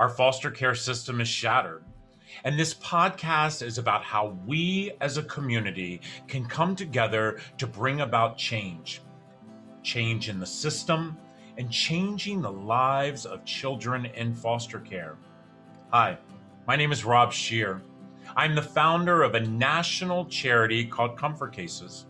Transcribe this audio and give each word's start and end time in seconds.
Our 0.00 0.08
foster 0.08 0.50
care 0.50 0.74
system 0.74 1.20
is 1.20 1.28
shattered. 1.28 1.84
And 2.44 2.58
this 2.58 2.72
podcast 2.72 3.60
is 3.60 3.76
about 3.76 4.02
how 4.02 4.34
we 4.46 4.92
as 5.02 5.18
a 5.18 5.22
community 5.24 6.00
can 6.26 6.46
come 6.46 6.74
together 6.74 7.38
to 7.58 7.66
bring 7.66 8.00
about 8.00 8.38
change 8.38 9.02
change 9.82 10.28
in 10.28 10.38
the 10.38 10.46
system 10.46 11.16
and 11.56 11.70
changing 11.70 12.40
the 12.40 12.52
lives 12.52 13.24
of 13.24 13.44
children 13.44 14.06
in 14.06 14.34
foster 14.34 14.78
care. 14.78 15.16
Hi, 15.90 16.18
my 16.66 16.76
name 16.76 16.92
is 16.92 17.04
Rob 17.04 17.32
Scheer. 17.32 17.82
I'm 18.36 18.54
the 18.54 18.62
founder 18.62 19.22
of 19.22 19.34
a 19.34 19.40
national 19.40 20.26
charity 20.26 20.84
called 20.84 21.16
Comfort 21.18 21.52
Cases. 21.52 22.06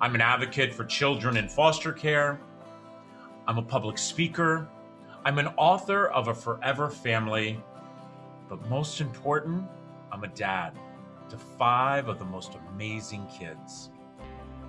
I'm 0.00 0.14
an 0.14 0.22
advocate 0.22 0.72
for 0.72 0.84
children 0.84 1.36
in 1.36 1.48
foster 1.48 1.92
care. 1.92 2.40
I'm 3.46 3.58
a 3.58 3.62
public 3.62 3.98
speaker. 3.98 4.68
I'm 5.24 5.38
an 5.38 5.46
author 5.56 6.08
of 6.08 6.26
A 6.26 6.34
Forever 6.34 6.90
Family 6.90 7.62
but 8.48 8.68
most 8.68 9.00
important, 9.00 9.64
I'm 10.10 10.24
a 10.24 10.28
dad 10.28 10.72
to 11.28 11.38
five 11.38 12.08
of 12.08 12.18
the 12.18 12.24
most 12.24 12.56
amazing 12.70 13.28
kids. 13.28 13.90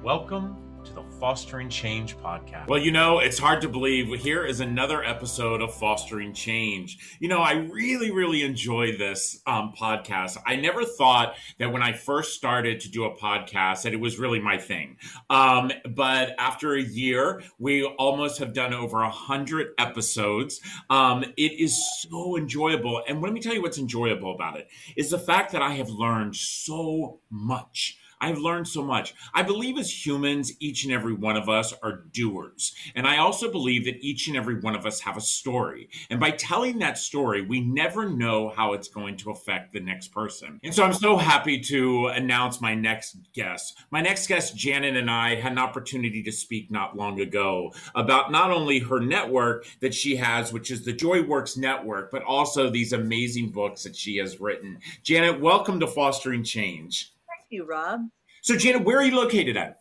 Welcome 0.04 0.56
to 0.86 0.94
the 0.94 1.04
Fostering 1.20 1.70
Change 1.70 2.18
podcast. 2.18 2.68
Well, 2.68 2.80
you 2.80 2.92
know, 2.92 3.20
it's 3.20 3.40
hard 3.40 3.62
to 3.62 3.70
believe. 3.70 4.20
Here 4.20 4.46
is 4.46 4.60
another 4.60 5.02
episode 5.02 5.62
of 5.62 5.74
Fostering 5.74 6.34
Change. 6.34 7.18
You 7.22 7.30
know, 7.30 7.40
I 7.40 7.54
really, 7.54 8.12
really 8.12 8.44
enjoy 8.44 8.98
this 8.98 9.42
um, 9.48 9.74
podcast. 9.80 10.38
I 10.46 10.58
never 10.58 10.84
thought 10.84 11.36
that 11.58 11.72
when 11.72 11.82
I 11.82 11.94
first 11.94 12.34
started 12.34 12.82
to 12.82 12.90
do 12.92 13.06
a 13.06 13.16
podcast 13.16 13.84
that 13.84 13.94
it 13.94 14.00
was 14.00 14.20
really 14.20 14.42
my 14.42 14.58
thing. 14.58 14.98
Um, 15.30 15.72
but 15.96 16.36
after 16.38 16.74
a 16.74 16.82
year, 16.82 17.42
we 17.58 17.86
almost 17.86 18.40
have 18.40 18.54
done 18.54 18.74
over 18.74 19.02
a 19.02 19.10
hundred 19.10 19.68
episodes. 19.78 20.60
Um, 20.90 21.24
it 21.38 21.62
is 21.62 21.82
so 22.02 22.36
enjoyable, 22.36 23.02
and 23.08 23.22
let 23.22 23.32
me 23.32 23.40
tell 23.40 23.54
you 23.54 23.62
what's 23.62 23.78
enjoyable 23.78 24.36
about 24.36 24.58
it 24.58 24.68
is 24.98 25.12
the 25.12 25.20
fact 25.20 25.54
that 25.54 25.62
I 25.62 25.76
have 25.76 25.90
learned 25.90 26.36
so 26.36 27.20
much 27.30 28.00
I've 28.24 28.38
learned 28.38 28.70
so 28.70 28.82
much. 28.82 29.14
I 29.34 29.44
believe 29.44 29.78
as 29.78 30.06
humans, 30.06 30.54
each 30.62 30.86
and 30.86 30.94
every 30.94 31.14
one 31.14 31.36
of 31.36 31.50
us 31.50 31.74
are 31.84 32.04
doers. 32.14 32.74
And 32.96 33.06
I 33.06 33.18
also 33.18 33.52
believe 33.52 33.84
that 33.84 34.02
each 34.02 34.30
and 34.30 34.38
every 34.38 34.62
one 34.62 34.76
of 34.76 34.86
us 34.86 35.02
have 35.02 35.18
a 35.18 35.22
story. 35.22 35.90
And 36.10 36.22
by 36.22 36.32
telling 36.32 36.80
that 36.80 36.98
story, 36.98 37.42
we 37.42 37.60
never 37.60 38.08
know 38.08 38.48
how 38.48 38.72
it's 38.72 38.88
going 38.88 39.18
to 39.18 39.32
affect 39.32 39.74
the 39.74 39.82
next 39.82 40.14
person. 40.14 40.58
And 40.64 40.74
so 40.74 40.86
I'm 40.86 40.94
so 40.94 41.18
happy 41.18 41.60
to 41.64 42.08
announce 42.08 42.62
my 42.62 42.74
next 42.74 43.18
guest. 43.34 43.78
My 43.92 44.00
next 44.00 44.28
guest, 44.28 44.56
Janet, 44.56 44.96
and 44.96 45.12
I 45.12 45.36
had 45.36 45.52
an 45.52 45.60
opportunity 45.60 46.24
to 46.24 46.32
speak 46.32 46.72
not 46.72 46.96
long 46.96 47.20
ago 47.20 47.74
about 47.94 48.32
not 48.32 48.52
only 48.52 48.80
her 48.80 49.02
network 49.02 49.68
that 49.82 49.94
she 49.94 50.16
has, 50.16 50.54
which 50.54 50.72
is 50.72 50.86
the 50.86 50.94
JoyWorks 50.94 51.58
Network, 51.58 52.10
but 52.10 52.24
also 52.24 52.70
these 52.70 52.94
amazing 52.94 53.50
books 53.50 53.84
that 53.84 53.98
she 53.98 54.16
has 54.16 54.40
written. 54.40 54.80
Janet, 55.04 55.42
welcome 55.42 55.82
to 55.82 55.88
Fostering 55.88 56.46
Change 56.46 57.13
you, 57.54 57.66
Rob. 57.66 58.02
So, 58.42 58.58
Janet, 58.58 58.84
where 58.84 58.98
are 58.98 59.04
you 59.04 59.16
located 59.16 59.56
at? 59.56 59.80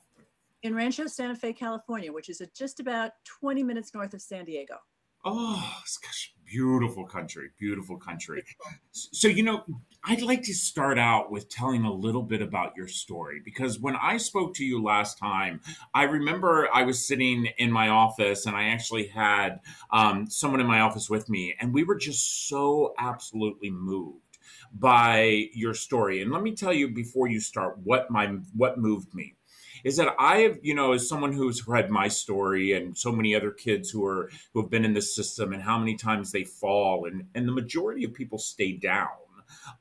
In 0.62 0.74
Rancho 0.74 1.08
Santa 1.08 1.34
Fe, 1.34 1.52
California, 1.52 2.12
which 2.12 2.28
is 2.28 2.40
just 2.54 2.78
about 2.78 3.12
20 3.40 3.64
minutes 3.64 3.92
north 3.94 4.14
of 4.14 4.22
San 4.22 4.44
Diego. 4.44 4.76
Oh, 5.24 5.80
gosh, 6.02 6.34
beautiful 6.44 7.06
country, 7.06 7.50
beautiful 7.58 7.96
country. 7.96 8.42
So, 8.90 9.28
you 9.28 9.44
know, 9.44 9.64
I'd 10.04 10.22
like 10.22 10.42
to 10.44 10.54
start 10.54 10.98
out 10.98 11.30
with 11.30 11.48
telling 11.48 11.84
a 11.84 11.92
little 11.92 12.22
bit 12.22 12.42
about 12.42 12.76
your 12.76 12.88
story 12.88 13.40
because 13.44 13.78
when 13.78 13.94
I 13.94 14.16
spoke 14.16 14.54
to 14.54 14.64
you 14.64 14.82
last 14.82 15.18
time, 15.18 15.60
I 15.94 16.04
remember 16.04 16.68
I 16.74 16.82
was 16.82 17.06
sitting 17.06 17.46
in 17.58 17.70
my 17.70 17.88
office 17.88 18.46
and 18.46 18.56
I 18.56 18.64
actually 18.64 19.06
had 19.06 19.60
um, 19.92 20.28
someone 20.28 20.60
in 20.60 20.66
my 20.66 20.80
office 20.80 21.08
with 21.08 21.28
me, 21.28 21.54
and 21.60 21.72
we 21.72 21.84
were 21.84 21.96
just 21.96 22.48
so 22.48 22.94
absolutely 22.98 23.70
moved 23.70 24.31
by 24.78 25.48
your 25.52 25.74
story. 25.74 26.22
And 26.22 26.30
let 26.30 26.42
me 26.42 26.54
tell 26.54 26.72
you 26.72 26.88
before 26.88 27.28
you 27.28 27.40
start 27.40 27.78
what 27.84 28.10
my 28.10 28.26
what 28.54 28.78
moved 28.78 29.14
me 29.14 29.36
is 29.84 29.96
that 29.96 30.14
I 30.18 30.38
have, 30.38 30.58
you 30.62 30.74
know, 30.74 30.92
as 30.92 31.08
someone 31.08 31.32
who's 31.32 31.66
read 31.66 31.90
my 31.90 32.08
story 32.08 32.72
and 32.72 32.96
so 32.96 33.10
many 33.12 33.34
other 33.34 33.50
kids 33.50 33.90
who 33.90 34.04
are 34.06 34.30
who 34.52 34.60
have 34.60 34.70
been 34.70 34.84
in 34.84 34.94
this 34.94 35.14
system 35.14 35.52
and 35.52 35.62
how 35.62 35.78
many 35.78 35.96
times 35.96 36.32
they 36.32 36.44
fall 36.44 37.06
and 37.06 37.26
and 37.34 37.46
the 37.46 37.52
majority 37.52 38.04
of 38.04 38.14
people 38.14 38.38
stay 38.38 38.72
down. 38.72 39.08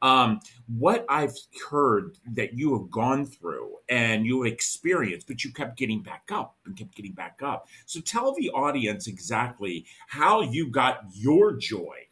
Um, 0.01 0.41
what 0.67 1.05
I've 1.07 1.35
heard 1.69 2.17
that 2.33 2.53
you 2.53 2.77
have 2.77 2.91
gone 2.91 3.25
through 3.25 3.77
and 3.87 4.25
you 4.25 4.43
have 4.43 4.51
experienced, 4.51 5.27
but 5.27 5.43
you 5.43 5.53
kept 5.53 5.77
getting 5.77 6.01
back 6.01 6.29
up 6.31 6.57
and 6.65 6.75
kept 6.75 6.95
getting 6.95 7.13
back 7.13 7.39
up. 7.41 7.67
So 7.85 8.01
tell 8.01 8.33
the 8.33 8.49
audience 8.49 9.07
exactly 9.07 9.85
how 10.09 10.41
you 10.41 10.69
got 10.69 11.03
your 11.13 11.55
joy 11.55 12.07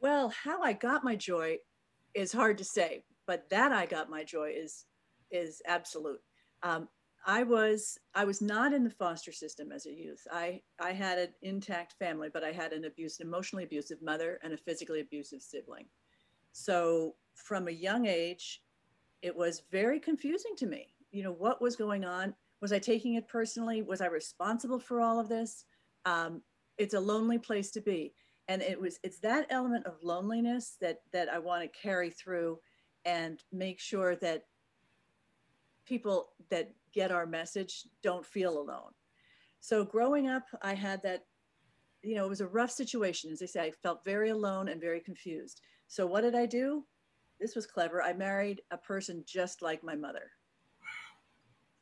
well, 0.00 0.32
how 0.44 0.62
I 0.62 0.72
got 0.72 1.04
my 1.04 1.16
joy 1.16 1.58
is 2.14 2.32
hard 2.32 2.58
to 2.58 2.64
say, 2.64 3.04
but 3.26 3.48
that 3.50 3.72
I 3.72 3.86
got 3.86 4.10
my 4.10 4.24
joy 4.24 4.52
is 4.56 4.84
is 5.30 5.60
absolute. 5.66 6.20
Um, 6.62 6.88
I 7.26 7.42
was 7.42 7.98
I 8.14 8.24
was 8.24 8.40
not 8.40 8.72
in 8.72 8.84
the 8.84 8.90
foster 8.90 9.32
system 9.32 9.72
as 9.72 9.86
a 9.86 9.92
youth. 9.92 10.26
I 10.32 10.62
I 10.80 10.92
had 10.92 11.18
an 11.18 11.28
intact 11.42 11.94
family, 11.98 12.28
but 12.32 12.44
I 12.44 12.52
had 12.52 12.72
an 12.72 12.84
abused, 12.84 13.20
emotionally 13.20 13.64
abusive 13.64 14.00
mother 14.02 14.38
and 14.42 14.52
a 14.52 14.56
physically 14.56 15.00
abusive 15.00 15.42
sibling. 15.42 15.86
So 16.52 17.16
from 17.34 17.68
a 17.68 17.72
young 17.72 18.06
age, 18.06 18.62
it 19.22 19.36
was 19.36 19.62
very 19.70 20.00
confusing 20.00 20.54
to 20.56 20.66
me. 20.66 20.94
You 21.10 21.22
know 21.22 21.32
what 21.32 21.60
was 21.60 21.76
going 21.76 22.04
on? 22.04 22.34
Was 22.60 22.72
I 22.72 22.78
taking 22.78 23.14
it 23.14 23.28
personally? 23.28 23.82
Was 23.82 24.00
I 24.00 24.06
responsible 24.06 24.78
for 24.78 25.00
all 25.00 25.20
of 25.20 25.28
this? 25.28 25.64
Um, 26.04 26.42
it's 26.76 26.94
a 26.94 27.00
lonely 27.00 27.38
place 27.38 27.70
to 27.72 27.80
be 27.80 28.14
and 28.48 28.62
it 28.62 28.80
was 28.80 28.98
it's 29.02 29.20
that 29.20 29.46
element 29.50 29.86
of 29.86 30.02
loneliness 30.02 30.76
that 30.80 31.00
that 31.12 31.28
i 31.28 31.38
want 31.38 31.62
to 31.62 31.78
carry 31.78 32.10
through 32.10 32.58
and 33.04 33.42
make 33.52 33.78
sure 33.78 34.16
that 34.16 34.44
people 35.86 36.30
that 36.50 36.70
get 36.92 37.10
our 37.10 37.26
message 37.26 37.84
don't 38.02 38.26
feel 38.26 38.58
alone. 38.58 38.92
So 39.60 39.84
growing 39.84 40.28
up 40.28 40.44
i 40.62 40.74
had 40.74 41.02
that 41.02 41.24
you 42.02 42.14
know 42.16 42.24
it 42.24 42.28
was 42.28 42.40
a 42.40 42.46
rough 42.46 42.70
situation. 42.70 43.30
As 43.30 43.42
i 43.42 43.46
say 43.46 43.60
i 43.62 43.70
felt 43.70 44.04
very 44.04 44.30
alone 44.30 44.68
and 44.68 44.80
very 44.80 45.00
confused. 45.00 45.60
So 45.86 46.06
what 46.06 46.22
did 46.22 46.34
i 46.34 46.46
do? 46.46 46.84
This 47.40 47.54
was 47.54 47.66
clever. 47.66 48.02
I 48.02 48.12
married 48.12 48.62
a 48.70 48.76
person 48.76 49.22
just 49.26 49.62
like 49.62 49.84
my 49.84 49.94
mother. 49.94 50.32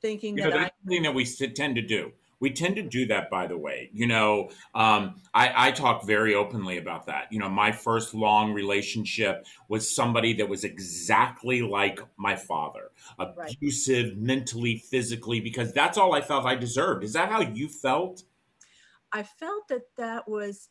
Thinking 0.03 0.37
you 0.37 0.45
that 0.45 0.51
that's 0.53 0.65
I, 0.65 0.71
something 0.83 1.03
that 1.05 1.15
we 1.15 1.25
tend 1.25 1.77
to 1.77 1.83
do 1.83 2.13
we 2.41 2.51
tend 2.51 2.77
to 2.77 2.83
do 2.83 3.07
that 3.07 3.31
by 3.31 3.47
the 3.47 3.57
way 3.57 3.91
you 3.93 4.07
know 4.07 4.51
um, 4.75 5.21
I, 5.35 5.69
I, 5.69 5.71
talk 5.71 6.05
very 6.07 6.35
openly 6.35 6.79
about 6.79 7.07
that. 7.07 7.29
You 7.31 7.39
know 7.39 7.49
my 7.49 7.73
first 7.73 8.15
long 8.15 8.53
relationship 8.53 9.47
was 9.69 9.95
somebody 9.95 10.35
that 10.35 10.49
was 10.49 10.65
exactly 10.65 11.63
like 11.63 12.01
my 12.17 12.37
father 12.37 12.91
abusive 13.19 14.09
right. 14.09 14.19
mentally 14.19 14.79
physically 14.79 15.41
because 15.41 15.73
that's 15.73 15.99
all 15.99 16.15
i 16.15 16.21
felt 16.21 16.47
i 16.47 16.55
deserved. 16.55 17.05
Is 17.05 17.13
that 17.15 17.31
how 17.31 17.41
you 17.41 17.69
felt? 17.69 18.25
I 19.13 19.23
felt 19.23 19.69
that 19.69 19.83
that 19.97 20.29
was 20.29 20.69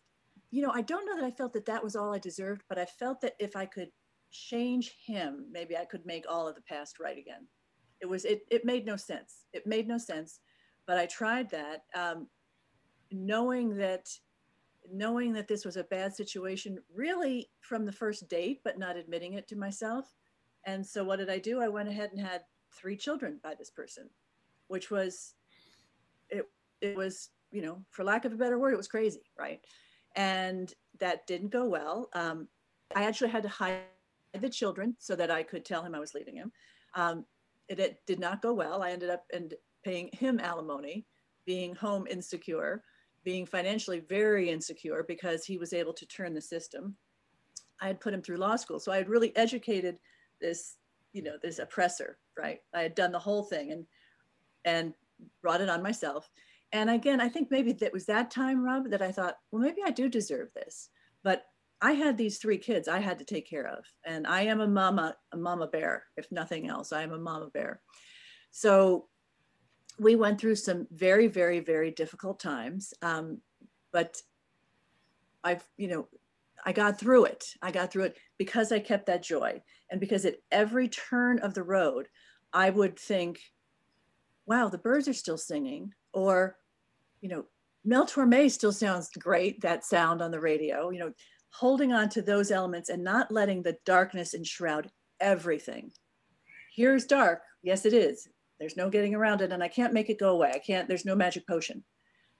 you 0.52 0.62
know 0.62 0.72
i 0.72 0.82
don't 0.82 1.06
know 1.06 1.16
that 1.16 1.26
i 1.26 1.32
felt 1.32 1.54
that 1.54 1.66
that 1.66 1.84
was 1.84 1.96
all 1.96 2.14
i 2.14 2.20
deserved 2.20 2.62
but 2.70 2.78
i 2.78 2.86
felt 2.86 3.20
that 3.22 3.34
if 3.40 3.56
i 3.56 3.66
could 3.66 3.90
change 4.32 4.96
him 5.04 5.46
maybe 5.52 5.76
i 5.76 5.84
could 5.84 6.06
make 6.06 6.26
all 6.30 6.48
of 6.48 6.56
the 6.56 6.62
past 6.62 7.00
right 7.00 7.18
again. 7.18 7.48
It 8.02 8.08
was 8.08 8.26
it, 8.26 8.42
it 8.52 8.66
made 8.66 8.86
no 8.86 8.98
sense. 8.98 9.46
It 9.54 9.66
made 9.66 9.88
no 9.88 9.98
sense 9.98 10.40
but 10.88 10.98
I 10.98 11.06
tried 11.06 11.50
that, 11.52 11.84
um, 11.96 12.28
knowing 13.12 13.76
that 13.78 14.08
knowing 14.92 15.34
that 15.34 15.48
this 15.48 15.66
was 15.66 15.78
a 15.78 15.84
bad 15.86 16.16
situation, 16.16 16.78
really 16.94 17.50
from 17.62 17.86
the 17.86 17.92
first 17.92 18.30
date, 18.30 18.62
but 18.64 18.78
not 18.78 18.96
admitting 18.96 19.34
it 19.34 19.48
to 19.48 19.56
myself. 19.56 20.14
And 20.68 20.86
so, 20.86 21.04
what 21.04 21.18
did 21.18 21.30
I 21.30 21.40
do? 21.40 21.60
I 21.60 21.68
went 21.68 21.90
ahead 21.90 22.12
and 22.12 22.20
had 22.20 22.42
three 22.72 22.96
children 22.96 23.40
by 23.44 23.56
this 23.56 23.72
person, 23.72 24.10
which 24.68 24.92
was 24.92 25.34
it. 26.30 26.48
It 26.82 26.96
was 26.96 27.30
you 27.56 27.62
know, 27.62 27.82
for 27.90 28.04
lack 28.04 28.26
of 28.26 28.34
a 28.34 28.36
better 28.36 28.60
word, 28.60 28.74
it 28.74 28.78
was 28.78 28.88
crazy, 28.90 29.24
right? 29.40 29.62
And 30.18 30.74
that 31.00 31.26
didn't 31.26 31.52
go 31.52 31.66
well. 31.66 32.10
Um, 32.14 32.50
I 32.94 33.06
actually 33.06 33.30
had 33.30 33.44
to 33.44 33.50
hide 33.50 33.80
the 34.40 34.50
children 34.50 34.96
so 35.00 35.16
that 35.16 35.32
I 35.32 35.42
could 35.42 35.64
tell 35.64 35.82
him 35.82 35.96
I 35.96 36.00
was 36.00 36.14
leaving 36.14 36.36
him. 36.36 36.52
Um, 36.96 37.26
it, 37.70 37.80
it, 37.80 38.00
did 38.06 38.20
not 38.20 38.42
go 38.42 38.54
well. 38.54 38.84
I 38.84 38.92
ended 38.92 39.10
up 39.10 39.24
and 39.34 39.54
paying 39.86 40.10
him 40.12 40.40
alimony, 40.40 41.06
being 41.46 41.76
home 41.76 42.08
insecure, 42.10 42.84
being 43.24 43.46
financially 43.46 44.00
very 44.00 44.50
insecure 44.50 45.06
because 45.08 45.46
he 45.46 45.58
was 45.58 45.74
able 45.74 45.94
to 45.94 46.08
turn 46.08 46.34
the 46.34 46.42
system. 46.42 46.96
I 47.80 47.88
had 47.88 48.02
put 48.02 48.14
him 48.14 48.22
through 48.22 48.38
law 48.38 48.56
school. 48.56 48.80
So 48.80 48.92
I 48.92 48.98
had 48.98 49.10
really 49.10 49.36
educated 49.38 50.00
this, 50.42 50.78
you 51.14 51.22
know, 51.22 51.36
this 51.42 51.60
oppressor, 51.60 52.18
right? 52.38 52.60
I 52.74 52.82
had 52.82 52.96
done 52.96 53.12
the 53.12 53.20
whole 53.20 53.44
thing 53.44 53.72
and 53.72 53.86
and 54.66 54.94
brought 55.42 55.62
it 55.62 55.70
on 55.70 55.84
myself. 55.84 56.30
And 56.72 56.90
again, 56.90 57.22
I 57.22 57.30
think 57.30 57.52
maybe 57.52 57.72
that 57.74 57.94
was 57.94 58.06
that 58.08 58.32
time, 58.32 58.64
Rob, 58.64 58.90
that 58.90 59.04
I 59.04 59.12
thought, 59.12 59.38
well, 59.52 59.62
maybe 59.62 59.82
I 59.86 59.92
do 59.92 60.10
deserve 60.10 60.52
this. 60.54 60.90
But 61.24 61.46
I 61.82 61.92
had 61.92 62.18
these 62.18 62.40
three 62.40 62.58
kids 62.58 62.88
I 62.88 63.00
had 63.00 63.20
to 63.20 63.26
take 63.26 63.48
care 63.48 63.68
of. 63.68 63.86
And 64.04 64.26
I 64.26 64.42
am 64.42 64.62
a 64.62 64.68
mama, 64.68 65.16
a 65.32 65.38
mama 65.38 65.68
bear, 65.68 66.06
if 66.18 66.32
nothing 66.32 66.68
else. 66.68 66.92
I 66.92 67.04
am 67.04 67.14
a 67.14 67.20
mama 67.20 67.50
bear. 67.54 67.82
So 68.50 69.08
we 70.00 70.16
went 70.16 70.40
through 70.40 70.56
some 70.56 70.88
very, 70.92 71.28
very, 71.28 71.60
very 71.60 71.92
difficult 71.92 72.40
times. 72.40 72.94
Um, 73.02 73.40
but 73.92 74.22
I've, 75.44 75.64
you 75.78 75.88
know, 75.88 76.08
I 76.66 76.72
got 76.72 77.00
through 77.00 77.26
it. 77.26 77.46
I 77.62 77.72
got 77.72 77.92
through 77.92 78.06
it 78.06 78.18
because 78.38 78.72
I 78.72 78.80
kept 78.80 79.06
that 79.06 79.24
joy. 79.24 79.62
And 79.90 80.00
because 80.00 80.26
at 80.26 80.38
every 80.52 80.90
turn 80.90 81.40
of 81.40 81.54
the 81.54 81.64
road, 81.64 82.08
I 82.52 82.70
would 82.70 82.98
think, 82.98 83.40
wow, 84.46 84.70
the 84.70 84.78
birds 84.78 85.08
are 85.08 85.14
still 85.14 85.38
singing. 85.38 85.94
Or, 86.14 86.58
you 87.22 87.30
know, 87.30 87.46
Mel 87.84 88.08
Torme 88.08 88.50
still 88.50 88.72
sounds 88.72 89.10
great, 89.10 89.62
that 89.62 89.86
sound 89.86 90.22
on 90.22 90.32
the 90.32 90.40
radio, 90.40 90.90
you 90.90 91.00
know, 91.00 91.12
holding 91.52 91.94
on 91.94 92.10
to 92.10 92.22
those 92.22 92.52
elements 92.52 92.90
and 92.90 93.04
not 93.04 93.32
letting 93.32 93.62
the 93.62 93.78
darkness 93.86 94.34
enshroud 94.34 94.90
everything. 95.20 95.92
Here's 96.76 97.06
dark. 97.06 97.44
Yes, 97.62 97.86
it 97.86 97.94
is. 97.94 98.28
There's 98.60 98.78
no 98.78 98.90
getting 98.90 99.16
around 99.16 99.42
it. 99.42 99.52
And 99.52 99.64
I 99.64 99.68
can't 99.68 99.94
make 99.94 100.10
it 100.10 100.20
go 100.20 100.30
away. 100.30 100.52
I 100.54 100.60
can't, 100.60 100.88
there's 100.88 101.06
no 101.06 101.16
magic 101.16 101.48
potion. 101.48 101.84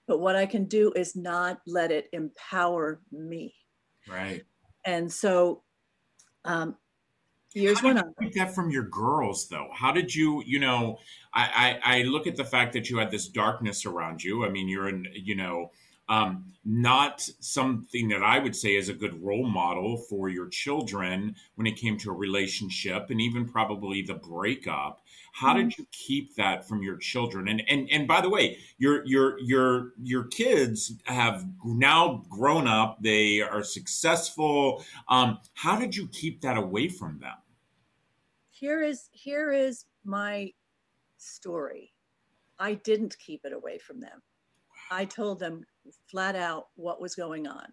But 0.08 0.20
what 0.20 0.36
I 0.36 0.46
can 0.46 0.66
do 0.66 0.92
is 0.96 1.16
not 1.16 1.60
let 1.66 1.92
it 1.92 2.08
empower 2.14 3.02
me. 3.12 3.56
Right. 4.08 4.44
And 4.86 5.12
so 5.12 5.64
um, 6.46 6.78
years 7.56 7.80
How 7.80 7.88
went 7.88 8.00
on. 8.00 8.14
get 8.22 8.36
that 8.36 8.54
from 8.54 8.70
your 8.70 8.84
girls 8.84 9.48
though 9.48 9.70
how 9.74 9.92
did 9.92 10.14
you 10.14 10.44
you 10.46 10.60
know 10.60 11.00
I, 11.34 11.80
I 11.84 11.98
i 11.98 12.02
look 12.04 12.28
at 12.28 12.36
the 12.36 12.44
fact 12.44 12.74
that 12.74 12.90
you 12.90 12.98
had 12.98 13.12
this 13.12 13.28
darkness 13.28 13.86
around 13.86 14.24
you 14.24 14.46
i 14.46 14.50
mean 14.50 14.68
you're 14.68 14.90
in 14.90 15.08
you 15.14 15.36
know 15.36 15.72
um 16.10 16.46
not 16.66 17.28
something 17.40 18.10
that 18.10 18.24
i 18.24 18.40
would 18.40 18.56
say 18.56 18.76
is 18.76 18.90
a 18.90 18.94
good 18.94 19.24
role 19.24 19.48
model 19.48 19.98
for 19.98 20.30
your 20.30 20.48
children 20.50 21.36
when 21.56 21.66
it 21.66 21.78
came 21.78 21.98
to 22.00 22.12
a 22.12 22.14
relationship 22.14 23.10
and 23.10 23.22
even 23.22 23.48
probably 23.48 24.02
the 24.02 24.16
breakup 24.16 25.02
how 25.36 25.54
did 25.54 25.78
you 25.78 25.86
keep 25.92 26.36
that 26.36 26.68
from 26.68 26.82
your 26.82 26.98
children 26.98 27.48
and 27.48 27.62
and 27.68 27.90
and 27.92 28.08
by 28.08 28.22
the 28.22 28.30
way 28.30 28.58
your 28.78 29.06
your 29.06 29.40
your 29.40 29.94
your 30.02 30.24
kids 30.26 30.94
have 31.06 31.46
now 31.64 32.24
grown 32.30 32.68
up 32.68 32.98
they 33.02 33.42
are 33.42 33.64
successful 33.64 34.84
um 35.10 35.38
how 35.54 35.78
did 35.78 35.96
you 35.96 36.08
keep 36.08 36.42
that 36.42 36.58
away 36.58 36.88
from 36.88 37.20
them 37.20 37.36
Here 38.52 38.82
is 38.82 39.10
here 39.12 39.52
is 39.52 39.86
my 40.06 40.52
story. 41.18 41.94
I 42.60 42.76
didn't 42.76 43.18
keep 43.20 43.46
it 43.46 43.54
away 43.54 43.78
from 43.80 44.00
them. 44.00 44.22
I 44.92 45.06
told 45.06 45.40
them 45.40 45.66
flat 46.10 46.36
out 46.36 46.68
what 46.76 47.02
was 47.02 47.16
going 47.16 47.48
on. 47.48 47.66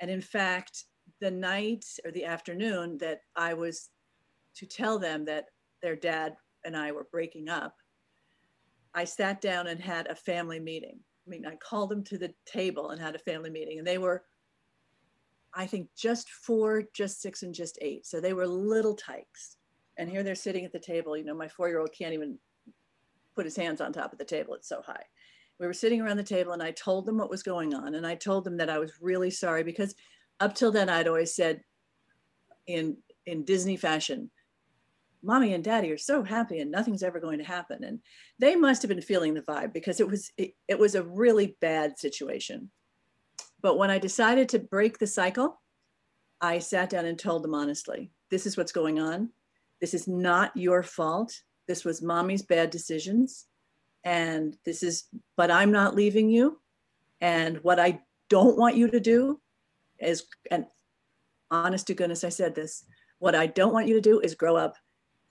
And 0.00 0.10
in 0.10 0.20
fact, 0.20 0.84
the 1.20 1.30
night 1.30 1.84
or 2.04 2.10
the 2.10 2.24
afternoon 2.24 2.98
that 2.98 3.20
I 3.36 3.54
was 3.54 3.90
to 4.56 4.66
tell 4.66 4.98
them 4.98 5.24
that 5.26 5.46
their 5.82 5.96
dad 5.96 6.36
and 6.64 6.76
I 6.76 6.92
were 6.92 7.08
breaking 7.10 7.48
up, 7.48 7.76
I 8.94 9.04
sat 9.04 9.40
down 9.40 9.66
and 9.66 9.80
had 9.80 10.06
a 10.06 10.14
family 10.14 10.60
meeting. 10.60 11.00
I 11.26 11.30
mean, 11.30 11.46
I 11.46 11.56
called 11.56 11.90
them 11.90 12.04
to 12.04 12.18
the 12.18 12.32
table 12.46 12.90
and 12.90 13.00
had 13.00 13.14
a 13.14 13.20
family 13.20 13.50
meeting, 13.50 13.78
and 13.78 13.86
they 13.86 13.98
were, 13.98 14.24
I 15.54 15.66
think, 15.66 15.88
just 15.96 16.28
four, 16.28 16.84
just 16.94 17.20
six, 17.20 17.42
and 17.42 17.54
just 17.54 17.78
eight. 17.80 18.06
So 18.06 18.20
they 18.20 18.32
were 18.32 18.46
little 18.46 18.94
tykes. 18.94 19.56
And 19.96 20.10
here 20.10 20.22
they're 20.22 20.34
sitting 20.34 20.64
at 20.64 20.72
the 20.72 20.78
table. 20.78 21.16
You 21.16 21.24
know, 21.24 21.34
my 21.34 21.48
four 21.48 21.68
year 21.68 21.78
old 21.78 21.94
can't 21.96 22.14
even 22.14 22.38
put 23.34 23.44
his 23.44 23.56
hands 23.56 23.80
on 23.80 23.92
top 23.92 24.12
of 24.12 24.18
the 24.18 24.24
table, 24.24 24.54
it's 24.54 24.68
so 24.68 24.82
high. 24.82 25.04
We 25.58 25.66
were 25.66 25.72
sitting 25.72 26.00
around 26.00 26.16
the 26.16 26.24
table, 26.24 26.52
and 26.52 26.62
I 26.62 26.72
told 26.72 27.06
them 27.06 27.18
what 27.18 27.30
was 27.30 27.42
going 27.42 27.74
on. 27.74 27.94
And 27.94 28.06
I 28.06 28.16
told 28.16 28.44
them 28.44 28.56
that 28.58 28.70
I 28.70 28.78
was 28.78 28.92
really 29.00 29.30
sorry 29.30 29.62
because 29.62 29.94
up 30.40 30.54
till 30.54 30.72
then, 30.72 30.88
I'd 30.88 31.08
always 31.08 31.34
said, 31.34 31.62
in 32.66 32.96
in 33.26 33.44
Disney 33.44 33.76
fashion, 33.76 34.30
mommy 35.24 35.54
and 35.54 35.64
daddy 35.64 35.90
are 35.90 35.98
so 35.98 36.22
happy 36.22 36.60
and 36.60 36.70
nothing's 36.70 37.02
ever 37.02 37.18
going 37.18 37.38
to 37.38 37.44
happen. 37.44 37.82
And 37.84 38.00
they 38.38 38.54
must 38.56 38.82
have 38.82 38.88
been 38.88 39.00
feeling 39.00 39.34
the 39.34 39.42
vibe 39.42 39.72
because 39.72 40.00
it 40.00 40.08
was 40.08 40.30
it, 40.36 40.54
it, 40.68 40.78
was 40.78 40.94
a 40.94 41.02
really 41.02 41.56
bad 41.60 41.98
situation. 41.98 42.70
But 43.60 43.78
when 43.78 43.90
i 43.90 43.98
decided 43.98 44.50
to 44.50 44.58
break 44.58 44.98
the 44.98 45.06
cycle 45.06 45.60
i 46.40 46.58
sat 46.58 46.90
down 46.90 47.06
and 47.06 47.18
told 47.18 47.42
them 47.42 47.54
honestly 47.54 48.10
this 48.30 48.46
is 48.46 48.56
what's 48.56 48.72
going 48.72 48.98
on. 48.98 49.30
This 49.80 49.94
is 49.94 50.08
not 50.08 50.56
your 50.56 50.82
fault. 50.82 51.32
This 51.68 51.84
was 51.84 52.02
mommy's 52.02 52.42
bad 52.42 52.70
decisions. 52.70 53.46
And 54.02 54.56
this 54.64 54.82
is 54.82 55.04
but 55.36 55.50
i'm 55.50 55.72
not 55.72 55.94
leaving 55.94 56.28
you. 56.28 56.60
And 57.20 57.58
what 57.58 57.80
i 57.80 58.00
don't 58.28 58.58
want 58.58 58.76
you 58.76 58.88
to 58.88 59.00
do 59.00 59.40
is 59.98 60.24
and 60.50 60.66
honest 61.50 61.86
to 61.86 61.94
goodness 61.94 62.24
i 62.24 62.28
said 62.28 62.54
this 62.54 62.84
what 63.18 63.34
i 63.34 63.46
don't 63.46 63.72
want 63.72 63.86
you 63.86 63.94
to 63.94 64.00
do 64.00 64.18
is 64.20 64.34
grow 64.34 64.56
up 64.56 64.76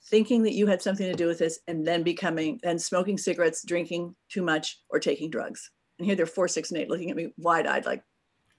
thinking 0.06 0.44
that 0.44 0.54
you 0.54 0.68
had 0.68 0.82
something 0.82 1.10
to 1.10 1.16
do 1.16 1.28
with 1.28 1.40
this 1.40 1.60
and 1.68 1.86
then 1.86 2.04
becoming 2.04 2.60
and 2.64 2.82
smoking 2.82 3.18
cigarettes, 3.18 3.64
drinking 3.66 4.16
too 4.30 4.42
much, 4.42 4.80
or 4.90 5.00
taking 5.00 5.30
drugs. 5.30 5.72
And 6.00 6.06
here 6.06 6.16
they're 6.16 6.26
four, 6.26 6.48
six, 6.48 6.72
and 6.72 6.80
eight 6.80 6.90
looking 6.90 7.10
at 7.10 7.16
me 7.16 7.34
wide 7.38 7.68
eyed, 7.68 7.86
like, 7.86 8.04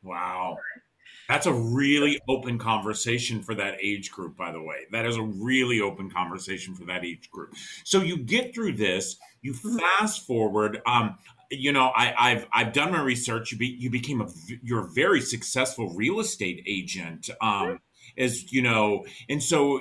wow. 0.03 0.57
That's 1.29 1.47
a 1.47 1.53
really 1.53 2.21
open 2.29 2.59
conversation 2.59 3.43
for 3.43 3.55
that 3.55 3.77
age 3.81 4.11
group, 4.11 4.37
by 4.37 4.53
the 4.53 4.61
way. 4.61 4.85
That 4.93 5.07
is 5.07 5.17
a 5.17 5.23
really 5.23 5.81
open 5.81 6.11
conversation 6.11 6.75
for 6.75 6.85
that 6.85 7.05
age 7.05 7.31
group. 7.31 7.55
So 7.83 8.03
you 8.03 8.19
get 8.19 8.55
through 8.55 8.73
this, 8.73 9.17
you 9.41 9.55
fast 9.55 10.27
forward. 10.27 10.83
Um, 10.87 11.17
you 11.51 11.73
know, 11.73 11.93
I, 11.97 12.31
have 12.31 12.47
I've 12.53 12.73
done 12.75 12.93
my 12.93 13.01
research. 13.01 13.53
You 13.53 13.59
be, 13.59 13.69
you 13.69 13.89
became 13.89 14.21
a 14.21 14.29
you're 14.63 14.87
a 14.87 14.91
very 14.91 15.21
successful 15.21 15.95
real 15.95 16.21
estate 16.21 16.63
agent. 16.67 17.31
Um, 17.41 17.81
as 18.19 18.53
you 18.53 18.61
know, 18.61 19.07
and 19.29 19.43
so 19.43 19.81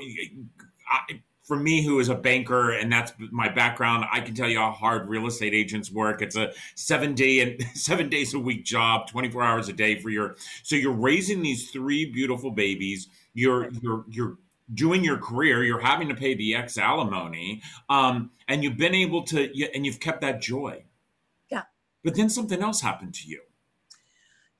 I, 0.90 1.22
for 1.44 1.58
me 1.58 1.84
who 1.84 2.00
is 2.00 2.10
a 2.10 2.16
banker 2.16 2.72
and 2.72 2.92
that's 2.92 3.12
my 3.32 3.50
background 3.50 4.06
i 4.12 4.20
can 4.20 4.34
tell 4.34 4.50
you 4.50 4.58
how 4.58 4.72
hard 4.72 5.10
real 5.10 5.28
estate 5.28 5.54
agents 5.54 5.92
work. 5.92 6.22
It's 6.22 6.36
a 6.36 6.52
seven 6.76 7.14
day 7.14 7.40
and 7.40 7.64
seven 7.74 8.10
days 8.10 8.34
a 8.34 8.40
week 8.40 8.64
job 8.66 9.08
24 9.08 9.44
hours 9.44 9.70
a 9.70 9.74
day 9.74 10.00
for 10.00 10.10
your 10.10 10.36
so 10.64 10.76
you're 10.76 10.92
raising 10.92 11.42
these 11.42 11.72
three 11.72 12.06
beautiful 12.06 12.52
babies. 12.52 13.08
You're 13.34 13.72
you're 13.82 14.06
you're 14.10 14.38
doing 14.74 15.04
your 15.04 15.18
career. 15.18 15.64
You're 15.64 15.82
having 15.82 16.10
to 16.10 16.16
pay 16.16 16.36
the 16.36 16.56
ex 16.56 16.78
alimony 16.78 17.62
um, 17.90 18.32
and 18.48 18.64
you've 18.64 18.78
been 18.78 18.96
able 18.96 19.24
to 19.24 19.72
and 19.74 19.86
you've 19.86 20.00
kept 20.00 20.22
that 20.22 20.42
joy. 20.42 20.84
Yeah. 21.50 21.64
But 22.04 22.16
then 22.16 22.30
something 22.30 22.62
else 22.62 22.82
happened 22.82 23.14
to 23.16 23.28
you. 23.28 23.42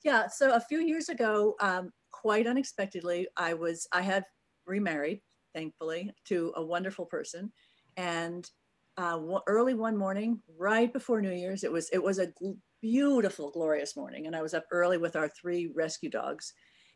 Yeah 0.02 0.28
so 0.28 0.52
a 0.52 0.60
few 0.60 0.80
years 0.80 1.08
ago 1.08 1.54
um, 1.60 1.92
quite 2.10 2.46
unexpectedly 2.46 3.26
i 3.36 3.54
was 3.54 3.88
i 3.92 4.00
had 4.00 4.24
remarried 4.66 5.20
thankfully, 5.54 6.10
to 6.26 6.52
a 6.56 6.64
wonderful 6.64 7.06
person. 7.06 7.52
And 7.96 8.48
uh, 8.96 9.18
early 9.46 9.74
one 9.74 9.96
morning, 9.96 10.40
right 10.58 10.92
before 10.92 11.20
New 11.20 11.32
Year's, 11.32 11.64
it 11.64 11.72
was 11.72 11.88
it 11.90 12.02
was 12.02 12.18
a 12.18 12.28
gl- 12.28 12.56
beautiful, 12.80 13.50
glorious 13.50 13.96
morning, 13.96 14.26
and 14.26 14.36
I 14.36 14.42
was 14.42 14.54
up 14.54 14.66
early 14.70 14.98
with 14.98 15.16
our 15.16 15.28
three 15.28 15.70
rescue 15.74 16.10
dogs, 16.10 16.52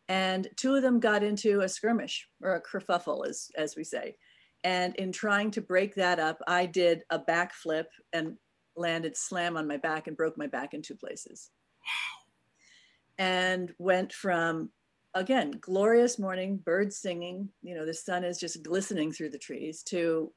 and 0.08 0.48
two 0.56 0.74
of 0.74 0.82
them 0.82 1.00
got 1.00 1.22
into 1.22 1.60
a 1.60 1.68
skirmish 1.68 2.28
or 2.42 2.54
a 2.54 2.62
kerfuffle, 2.62 3.26
as 3.26 3.48
as 3.56 3.74
we 3.76 3.84
say. 3.84 4.16
And 4.64 4.94
in 4.96 5.12
trying 5.12 5.50
to 5.52 5.60
break 5.60 5.94
that 5.94 6.18
up, 6.18 6.40
I 6.46 6.66
did 6.66 7.02
a 7.10 7.18
backflip 7.18 7.86
and 8.12 8.36
landed 8.76 9.16
slam 9.16 9.56
on 9.56 9.66
my 9.66 9.76
back 9.76 10.06
and 10.06 10.16
broke 10.16 10.36
my 10.36 10.46
back 10.46 10.74
in 10.74 10.82
two 10.82 10.96
places. 10.96 11.50
Wow. 11.84 13.24
And 13.24 13.72
went 13.78 14.12
from 14.12 14.70
again, 15.14 15.52
glorious 15.60 16.18
morning, 16.18 16.58
birds 16.58 16.98
singing, 16.98 17.48
you 17.62 17.74
know, 17.74 17.86
the 17.86 17.94
sun 17.94 18.24
is 18.24 18.38
just 18.38 18.62
glistening 18.62 19.12
through 19.12 19.30
the 19.30 19.38
trees, 19.38 19.82
to 19.84 20.32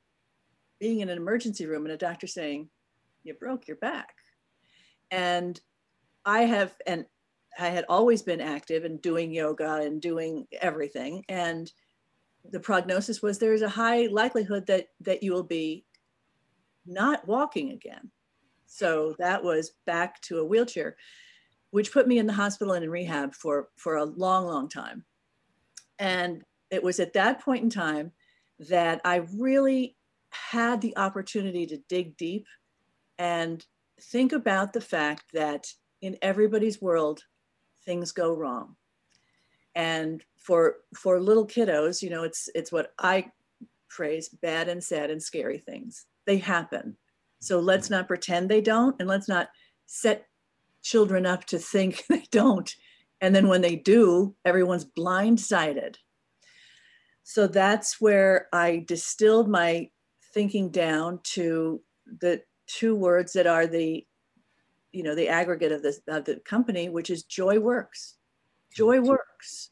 being 0.79 1.01
in 1.01 1.09
an 1.09 1.17
emergency 1.17 1.65
room 1.65 1.85
and 1.85 1.93
a 1.93 1.97
doctor 1.97 2.27
saying, 2.27 2.69
You 3.23 3.33
broke 3.33 3.67
your 3.67 3.77
back. 3.77 4.15
And 5.11 5.59
I 6.25 6.41
have, 6.41 6.73
and 6.87 7.05
I 7.59 7.69
had 7.69 7.85
always 7.89 8.21
been 8.21 8.41
active 8.41 8.85
and 8.85 9.01
doing 9.01 9.31
yoga 9.33 9.75
and 9.75 10.01
doing 10.01 10.47
everything. 10.61 11.25
And 11.27 11.71
the 12.49 12.59
prognosis 12.59 13.21
was 13.21 13.37
there's 13.37 13.61
a 13.61 13.69
high 13.69 14.07
likelihood 14.07 14.65
that 14.67 14.87
that 15.01 15.21
you 15.21 15.31
will 15.33 15.43
be 15.43 15.85
not 16.85 17.27
walking 17.27 17.71
again. 17.71 18.09
So 18.65 19.15
that 19.19 19.43
was 19.43 19.73
back 19.85 20.21
to 20.21 20.39
a 20.39 20.45
wheelchair 20.45 20.95
which 21.71 21.91
put 21.91 22.07
me 22.07 22.19
in 22.19 22.27
the 22.27 22.33
hospital 22.33 22.73
and 22.73 22.83
in 22.83 22.89
rehab 22.89 23.33
for 23.33 23.69
for 23.75 23.95
a 23.95 24.05
long 24.05 24.45
long 24.45 24.69
time. 24.69 25.03
And 25.99 26.43
it 26.69 26.83
was 26.83 26.99
at 26.99 27.13
that 27.13 27.41
point 27.41 27.63
in 27.63 27.69
time 27.69 28.11
that 28.69 29.01
i 29.03 29.15
really 29.37 29.95
had 30.29 30.79
the 30.81 30.95
opportunity 30.97 31.65
to 31.65 31.77
dig 31.89 32.15
deep 32.15 32.45
and 33.17 33.65
think 33.99 34.31
about 34.31 34.71
the 34.71 34.81
fact 34.81 35.25
that 35.33 35.67
in 36.01 36.17
everybody's 36.21 36.81
world 36.81 37.23
things 37.83 38.11
go 38.11 38.35
wrong. 38.35 38.75
And 39.75 40.23
for 40.37 40.77
for 40.95 41.19
little 41.19 41.47
kiddos 41.47 42.01
you 42.01 42.09
know 42.09 42.23
it's 42.23 42.49
it's 42.55 42.71
what 42.71 42.93
i 42.99 43.31
phrase 43.91 44.29
bad 44.29 44.69
and 44.69 44.83
sad 44.83 45.11
and 45.11 45.21
scary 45.21 45.57
things. 45.57 46.05
They 46.25 46.37
happen. 46.37 46.97
So 47.39 47.59
let's 47.59 47.89
not 47.89 48.07
pretend 48.07 48.49
they 48.49 48.61
don't 48.61 48.95
and 48.99 49.07
let's 49.07 49.27
not 49.27 49.49
set 49.85 50.25
children 50.81 51.25
up 51.25 51.45
to 51.45 51.59
think 51.59 52.05
they 52.09 52.25
don't. 52.31 52.75
And 53.19 53.35
then 53.35 53.47
when 53.47 53.61
they 53.61 53.75
do, 53.75 54.35
everyone's 54.45 54.85
blindsided. 54.85 55.97
So 57.23 57.47
that's 57.47 58.01
where 58.01 58.47
I 58.51 58.83
distilled 58.87 59.47
my 59.47 59.89
thinking 60.33 60.69
down 60.69 61.19
to 61.23 61.81
the 62.19 62.41
two 62.67 62.95
words 62.95 63.33
that 63.33 63.47
are 63.47 63.67
the, 63.67 64.05
you 64.91 65.03
know, 65.03 65.13
the 65.13 65.29
aggregate 65.29 65.71
of 65.71 65.83
the, 65.83 65.97
of 66.07 66.25
the 66.25 66.37
company, 66.37 66.89
which 66.89 67.09
is 67.09 67.23
joy 67.23 67.59
works. 67.59 68.15
Joy 68.73 69.01
works. 69.01 69.69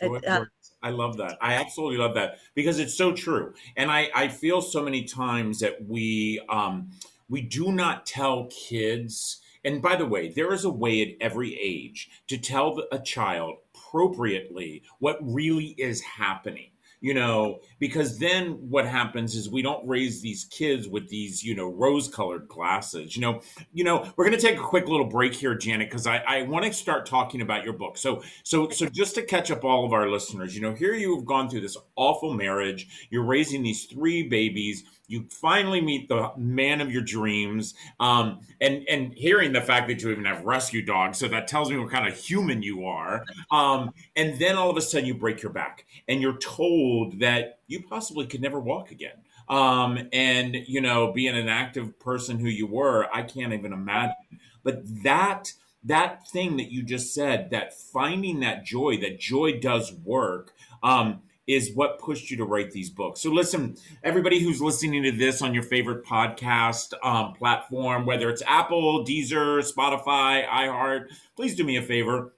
It, 0.00 0.26
uh, 0.26 0.44
I 0.82 0.90
love 0.90 1.16
that. 1.18 1.38
I 1.40 1.54
absolutely 1.54 1.98
love 1.98 2.14
that 2.14 2.38
because 2.54 2.78
it's 2.78 2.94
so 2.94 3.12
true. 3.12 3.54
And 3.76 3.90
I, 3.90 4.10
I 4.14 4.28
feel 4.28 4.60
so 4.60 4.82
many 4.82 5.04
times 5.04 5.60
that 5.60 5.86
we 5.86 6.40
um, 6.48 6.90
we 7.28 7.40
do 7.40 7.72
not 7.72 8.04
tell 8.04 8.46
kids. 8.46 9.40
And 9.64 9.82
by 9.82 9.96
the 9.96 10.06
way, 10.06 10.28
there 10.28 10.52
is 10.52 10.64
a 10.64 10.70
way 10.70 11.02
at 11.02 11.16
every 11.20 11.58
age 11.58 12.10
to 12.28 12.38
tell 12.38 12.82
a 12.90 12.98
child 12.98 13.58
appropriately 13.74 14.82
what 14.98 15.18
really 15.20 15.74
is 15.78 16.00
happening 16.00 16.72
you 17.02 17.14
know, 17.14 17.58
because 17.80 18.18
then 18.18 18.52
what 18.70 18.86
happens 18.86 19.34
is 19.34 19.50
we 19.50 19.60
don't 19.60 19.86
raise 19.86 20.22
these 20.22 20.44
kids 20.44 20.86
with 20.86 21.08
these, 21.08 21.42
you 21.42 21.52
know, 21.52 21.66
rose 21.66 22.06
colored 22.06 22.46
glasses. 22.46 23.16
You 23.16 23.22
know, 23.22 23.40
you 23.72 23.82
know, 23.82 24.08
we're 24.16 24.24
gonna 24.24 24.38
take 24.38 24.56
a 24.56 24.62
quick 24.62 24.86
little 24.86 25.06
break 25.06 25.34
here, 25.34 25.56
Janet, 25.56 25.90
because 25.90 26.06
I, 26.06 26.18
I 26.18 26.42
want 26.42 26.64
to 26.64 26.72
start 26.72 27.04
talking 27.04 27.42
about 27.42 27.64
your 27.64 27.72
book. 27.72 27.98
So 27.98 28.22
so 28.44 28.70
so 28.70 28.86
just 28.86 29.16
to 29.16 29.22
catch 29.22 29.50
up 29.50 29.64
all 29.64 29.84
of 29.84 29.92
our 29.92 30.08
listeners, 30.08 30.54
you 30.54 30.62
know, 30.62 30.74
here 30.74 30.94
you've 30.94 31.24
gone 31.26 31.50
through 31.50 31.62
this 31.62 31.76
awful 31.96 32.34
marriage, 32.34 33.08
you're 33.10 33.24
raising 33.24 33.64
these 33.64 33.86
three 33.86 34.28
babies 34.28 34.84
you 35.12 35.26
finally 35.28 35.82
meet 35.82 36.08
the 36.08 36.32
man 36.38 36.80
of 36.80 36.90
your 36.90 37.02
dreams 37.02 37.74
um, 38.00 38.40
and 38.62 38.84
and 38.88 39.12
hearing 39.12 39.52
the 39.52 39.60
fact 39.60 39.86
that 39.88 40.00
you 40.00 40.10
even 40.10 40.24
have 40.24 40.42
rescue 40.42 40.80
dogs 40.80 41.18
so 41.18 41.28
that 41.28 41.46
tells 41.46 41.70
me 41.70 41.76
what 41.76 41.90
kind 41.90 42.08
of 42.08 42.16
human 42.16 42.62
you 42.62 42.86
are. 42.86 43.24
Um, 43.50 43.92
and 44.16 44.38
then 44.38 44.56
all 44.56 44.70
of 44.70 44.76
a 44.78 44.80
sudden 44.80 45.06
you 45.06 45.14
break 45.14 45.42
your 45.42 45.52
back 45.52 45.84
and 46.08 46.22
you're 46.22 46.38
told 46.38 47.20
that 47.20 47.58
you 47.66 47.82
possibly 47.82 48.26
could 48.26 48.40
never 48.40 48.58
walk 48.58 48.90
again. 48.90 49.16
Um, 49.50 50.08
and 50.14 50.56
you 50.66 50.80
know 50.80 51.12
being 51.12 51.36
an 51.36 51.48
active 51.48 51.98
person 51.98 52.38
who 52.38 52.48
you 52.48 52.66
were 52.66 53.06
i 53.12 53.22
can't 53.22 53.52
even 53.52 53.74
imagine. 53.74 54.16
But 54.62 55.02
that 55.02 55.52
that 55.84 56.26
thing 56.28 56.56
that 56.56 56.72
you 56.72 56.82
just 56.82 57.12
said 57.12 57.50
that 57.50 57.78
finding 57.78 58.40
that 58.40 58.64
joy 58.64 58.96
that 58.98 59.20
joy 59.20 59.58
does 59.58 59.92
work 59.92 60.54
um, 60.82 61.20
is 61.54 61.74
what 61.74 61.98
pushed 61.98 62.30
you 62.30 62.36
to 62.38 62.44
write 62.44 62.70
these 62.70 62.90
books. 62.90 63.20
So, 63.20 63.30
listen, 63.30 63.76
everybody 64.02 64.40
who's 64.40 64.60
listening 64.60 65.02
to 65.04 65.12
this 65.12 65.42
on 65.42 65.54
your 65.54 65.62
favorite 65.62 66.04
podcast 66.04 66.94
um, 67.02 67.34
platform, 67.34 68.06
whether 68.06 68.30
it's 68.30 68.42
Apple, 68.46 69.04
Deezer, 69.04 69.60
Spotify, 69.60 70.46
iHeart, 70.46 71.06
please 71.36 71.54
do 71.54 71.64
me 71.64 71.76
a 71.76 71.82
favor 71.82 72.32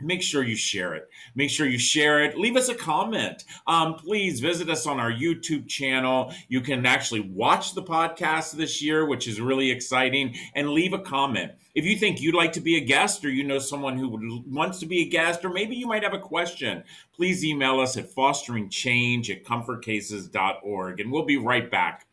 make 0.00 0.22
sure 0.22 0.42
you 0.42 0.56
share 0.56 0.94
it. 0.94 1.08
Make 1.34 1.50
sure 1.50 1.66
you 1.66 1.78
share 1.78 2.22
it. 2.22 2.38
Leave 2.38 2.56
us 2.56 2.68
a 2.68 2.74
comment. 2.74 3.44
Um, 3.66 3.94
please 3.94 4.40
visit 4.40 4.68
us 4.68 4.86
on 4.86 5.00
our 5.00 5.10
YouTube 5.10 5.68
channel. 5.68 6.32
You 6.48 6.60
can 6.60 6.86
actually 6.86 7.20
watch 7.20 7.74
the 7.74 7.82
podcast 7.82 8.52
this 8.52 8.82
year, 8.82 9.06
which 9.06 9.26
is 9.26 9.40
really 9.40 9.70
exciting, 9.70 10.36
and 10.54 10.70
leave 10.70 10.92
a 10.92 10.98
comment. 10.98 11.52
If 11.74 11.84
you 11.84 11.96
think 11.96 12.20
you'd 12.20 12.34
like 12.34 12.52
to 12.52 12.60
be 12.60 12.76
a 12.76 12.80
guest 12.80 13.24
or 13.24 13.30
you 13.30 13.44
know 13.44 13.58
someone 13.58 13.96
who 13.96 14.42
wants 14.48 14.80
to 14.80 14.86
be 14.86 15.02
a 15.02 15.08
guest, 15.08 15.44
or 15.44 15.50
maybe 15.50 15.76
you 15.76 15.86
might 15.86 16.02
have 16.02 16.14
a 16.14 16.18
question, 16.18 16.82
please 17.14 17.44
email 17.44 17.80
us 17.80 17.96
at 17.96 18.10
fosteringchange 18.12 19.30
at 19.30 19.44
comfortcases.org, 19.44 21.00
and 21.00 21.12
we'll 21.12 21.24
be 21.24 21.36
right 21.36 21.70
back. 21.70 22.07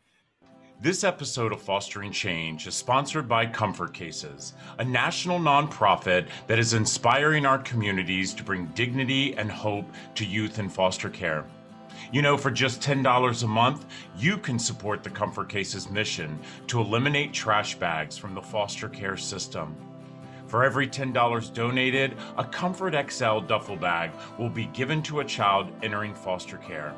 This 0.78 1.04
episode 1.04 1.54
of 1.54 1.62
Fostering 1.62 2.12
Change 2.12 2.66
is 2.66 2.74
sponsored 2.74 3.26
by 3.26 3.46
Comfort 3.46 3.94
Cases, 3.94 4.52
a 4.78 4.84
national 4.84 5.38
nonprofit 5.38 6.28
that 6.48 6.58
is 6.58 6.74
inspiring 6.74 7.46
our 7.46 7.58
communities 7.60 8.34
to 8.34 8.44
bring 8.44 8.66
dignity 8.74 9.34
and 9.38 9.50
hope 9.50 9.86
to 10.16 10.26
youth 10.26 10.58
in 10.58 10.68
foster 10.68 11.08
care. 11.08 11.46
You 12.12 12.20
know, 12.20 12.36
for 12.36 12.50
just 12.50 12.82
$10 12.82 13.42
a 13.42 13.46
month, 13.46 13.86
you 14.18 14.36
can 14.36 14.58
support 14.58 15.02
the 15.02 15.08
Comfort 15.08 15.48
Cases 15.48 15.88
mission 15.88 16.38
to 16.66 16.82
eliminate 16.82 17.32
trash 17.32 17.74
bags 17.76 18.18
from 18.18 18.34
the 18.34 18.42
foster 18.42 18.90
care 18.90 19.16
system. 19.16 19.74
For 20.46 20.62
every 20.62 20.86
$10 20.86 21.54
donated, 21.54 22.18
a 22.36 22.44
Comfort 22.44 22.94
XL 23.10 23.40
duffel 23.40 23.76
bag 23.76 24.10
will 24.38 24.50
be 24.50 24.66
given 24.66 25.02
to 25.04 25.20
a 25.20 25.24
child 25.24 25.72
entering 25.82 26.14
foster 26.14 26.58
care. 26.58 26.94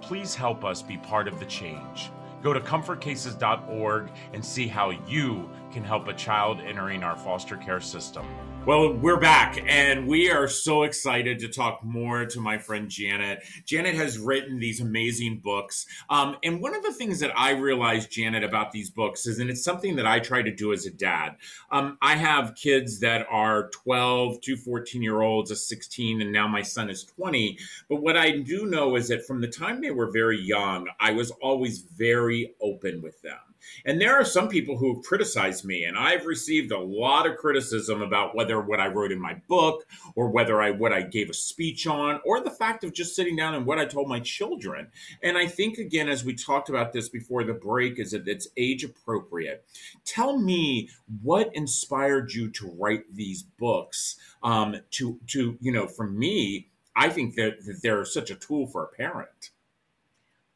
Please 0.00 0.34
help 0.34 0.64
us 0.64 0.80
be 0.80 0.96
part 0.96 1.28
of 1.28 1.38
the 1.38 1.46
change. 1.46 2.10
Go 2.42 2.52
to 2.52 2.60
comfortcases.org 2.60 4.10
and 4.32 4.44
see 4.44 4.68
how 4.68 4.90
you 4.90 5.50
can 5.72 5.84
help 5.84 6.08
a 6.08 6.14
child 6.14 6.60
entering 6.60 7.02
our 7.02 7.16
foster 7.16 7.56
care 7.56 7.80
system. 7.80 8.26
Well, 8.68 8.92
we're 8.92 9.18
back 9.18 9.58
and 9.66 10.06
we 10.06 10.30
are 10.30 10.46
so 10.46 10.82
excited 10.82 11.38
to 11.38 11.48
talk 11.48 11.82
more 11.82 12.26
to 12.26 12.38
my 12.38 12.58
friend 12.58 12.90
Janet. 12.90 13.42
Janet 13.64 13.94
has 13.94 14.18
written 14.18 14.58
these 14.58 14.82
amazing 14.82 15.40
books. 15.42 15.86
Um, 16.10 16.36
and 16.44 16.60
one 16.60 16.74
of 16.74 16.82
the 16.82 16.92
things 16.92 17.18
that 17.20 17.32
I 17.34 17.52
realized, 17.52 18.10
Janet, 18.10 18.44
about 18.44 18.72
these 18.72 18.90
books 18.90 19.26
is, 19.26 19.38
and 19.38 19.48
it's 19.48 19.64
something 19.64 19.96
that 19.96 20.06
I 20.06 20.18
try 20.18 20.42
to 20.42 20.54
do 20.54 20.74
as 20.74 20.84
a 20.84 20.90
dad. 20.90 21.36
Um, 21.70 21.96
I 22.02 22.16
have 22.16 22.56
kids 22.56 23.00
that 23.00 23.26
are 23.30 23.70
12, 23.70 24.42
two 24.42 24.56
14 24.58 25.02
year 25.02 25.22
olds, 25.22 25.50
a 25.50 25.56
16, 25.56 26.20
and 26.20 26.30
now 26.30 26.46
my 26.46 26.60
son 26.60 26.90
is 26.90 27.04
20. 27.04 27.56
But 27.88 28.02
what 28.02 28.18
I 28.18 28.32
do 28.32 28.66
know 28.66 28.96
is 28.96 29.08
that 29.08 29.26
from 29.26 29.40
the 29.40 29.48
time 29.48 29.80
they 29.80 29.92
were 29.92 30.10
very 30.10 30.38
young, 30.38 30.88
I 31.00 31.12
was 31.12 31.30
always 31.40 31.78
very 31.78 32.54
open 32.60 33.00
with 33.00 33.22
them. 33.22 33.38
And 33.84 34.00
there 34.00 34.14
are 34.14 34.24
some 34.24 34.48
people 34.48 34.76
who 34.76 34.94
have 34.94 35.04
criticized 35.04 35.64
me, 35.64 35.84
and 35.84 35.96
I've 35.96 36.26
received 36.26 36.72
a 36.72 36.78
lot 36.78 37.26
of 37.26 37.36
criticism 37.36 38.02
about 38.02 38.34
whether 38.34 38.60
what 38.60 38.80
I 38.80 38.88
wrote 38.88 39.12
in 39.12 39.20
my 39.20 39.34
book 39.48 39.84
or 40.14 40.28
whether 40.30 40.60
I 40.60 40.70
what 40.70 40.92
I 40.92 41.02
gave 41.02 41.30
a 41.30 41.34
speech 41.34 41.86
on 41.86 42.20
or 42.24 42.40
the 42.40 42.50
fact 42.50 42.84
of 42.84 42.92
just 42.92 43.14
sitting 43.14 43.36
down 43.36 43.54
and 43.54 43.66
what 43.66 43.78
I 43.78 43.84
told 43.84 44.08
my 44.08 44.20
children. 44.20 44.88
And 45.22 45.36
I 45.36 45.46
think 45.46 45.78
again, 45.78 46.08
as 46.08 46.24
we 46.24 46.34
talked 46.34 46.68
about 46.68 46.92
this 46.92 47.08
before 47.08 47.44
the 47.44 47.54
break, 47.54 47.98
is 47.98 48.12
that 48.12 48.28
it's 48.28 48.48
age 48.56 48.84
appropriate. 48.84 49.64
Tell 50.04 50.38
me 50.38 50.90
what 51.22 51.54
inspired 51.54 52.32
you 52.32 52.50
to 52.50 52.74
write 52.78 53.04
these 53.14 53.42
books. 53.42 54.16
Um, 54.42 54.76
to 54.92 55.18
to 55.28 55.58
you 55.60 55.72
know, 55.72 55.86
for 55.86 56.06
me, 56.06 56.68
I 56.96 57.08
think 57.08 57.36
that, 57.36 57.64
that 57.64 57.80
they're 57.82 58.04
such 58.04 58.30
a 58.30 58.34
tool 58.34 58.66
for 58.66 58.84
a 58.84 58.88
parent. 58.88 59.50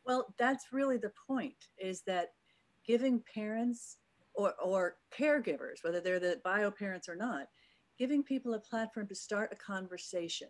Well, 0.05 0.35
that's 0.37 0.73
really 0.73 0.97
the 0.97 1.13
point 1.29 1.55
is 1.79 2.03
that 2.03 2.33
giving 2.87 3.23
parents 3.35 3.99
or, 4.35 4.55
or 4.63 4.97
caregivers, 5.17 5.83
whether 5.83 6.01
they're 6.01 6.21
the 6.21 6.41
bio 6.45 6.71
parents 6.71 7.09
or 7.09 7.17
not, 7.17 7.47
giving 7.99 8.23
people 8.23 8.55
a 8.55 8.61
platform 8.61 9.07
to 9.09 9.15
start 9.15 9.53
a 9.53 9.57
conversation. 9.57 10.49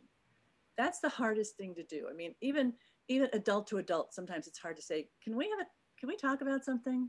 That's 0.78 1.00
the 1.00 1.08
hardest 1.08 1.56
thing 1.56 1.74
to 1.74 1.84
do. 1.84 2.06
I 2.10 2.14
mean, 2.14 2.34
even 2.40 2.72
even 3.08 3.28
adult 3.32 3.66
to 3.66 3.78
adult, 3.78 4.14
sometimes 4.14 4.46
it's 4.46 4.58
hard 4.58 4.76
to 4.76 4.82
say, 4.82 5.08
can 5.22 5.36
we 5.36 5.44
have 5.50 5.60
a 5.60 5.66
can 5.98 6.08
we 6.08 6.16
talk 6.16 6.40
about 6.40 6.64
something? 6.64 7.08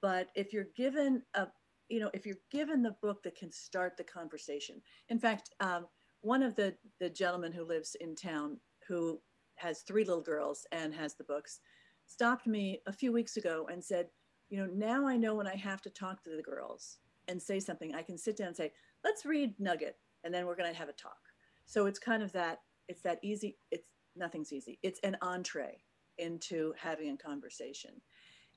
But 0.00 0.28
if 0.34 0.52
you're 0.52 0.68
given 0.76 1.22
a 1.34 1.48
you 1.88 2.00
know, 2.00 2.10
if 2.14 2.24
you're 2.24 2.36
given 2.50 2.82
the 2.82 2.96
book 3.02 3.22
that 3.24 3.36
can 3.36 3.52
start 3.52 3.96
the 3.96 4.04
conversation. 4.04 4.80
In 5.10 5.18
fact, 5.18 5.50
um, 5.60 5.86
one 6.20 6.42
of 6.42 6.56
the 6.56 6.74
the 7.00 7.10
gentlemen 7.10 7.52
who 7.52 7.64
lives 7.64 7.96
in 8.00 8.14
town 8.14 8.58
who 8.88 9.20
has 9.56 9.82
three 9.82 10.04
little 10.04 10.22
girls 10.22 10.66
and 10.72 10.94
has 10.94 11.14
the 11.14 11.24
books 11.24 11.60
stopped 12.06 12.46
me 12.46 12.80
a 12.86 12.92
few 12.92 13.12
weeks 13.12 13.36
ago 13.36 13.66
and 13.70 13.82
said, 13.82 14.06
you 14.54 14.60
know, 14.60 14.72
now 14.72 15.04
I 15.04 15.16
know 15.16 15.34
when 15.34 15.48
I 15.48 15.56
have 15.56 15.82
to 15.82 15.90
talk 15.90 16.22
to 16.22 16.30
the 16.30 16.40
girls 16.40 16.98
and 17.26 17.42
say 17.42 17.58
something, 17.58 17.92
I 17.92 18.02
can 18.02 18.16
sit 18.16 18.36
down 18.36 18.48
and 18.48 18.56
say, 18.56 18.70
let's 19.02 19.26
read 19.26 19.58
Nugget, 19.58 19.96
and 20.22 20.32
then 20.32 20.46
we're 20.46 20.54
going 20.54 20.70
to 20.70 20.78
have 20.78 20.88
a 20.88 20.92
talk. 20.92 21.18
So 21.66 21.86
it's 21.86 21.98
kind 21.98 22.22
of 22.22 22.30
that, 22.34 22.60
it's 22.86 23.02
that 23.02 23.18
easy, 23.24 23.56
it's 23.72 23.88
nothing's 24.14 24.52
easy. 24.52 24.78
It's 24.84 25.00
an 25.02 25.16
entree 25.22 25.82
into 26.18 26.72
having 26.78 27.10
a 27.10 27.16
conversation. 27.16 28.00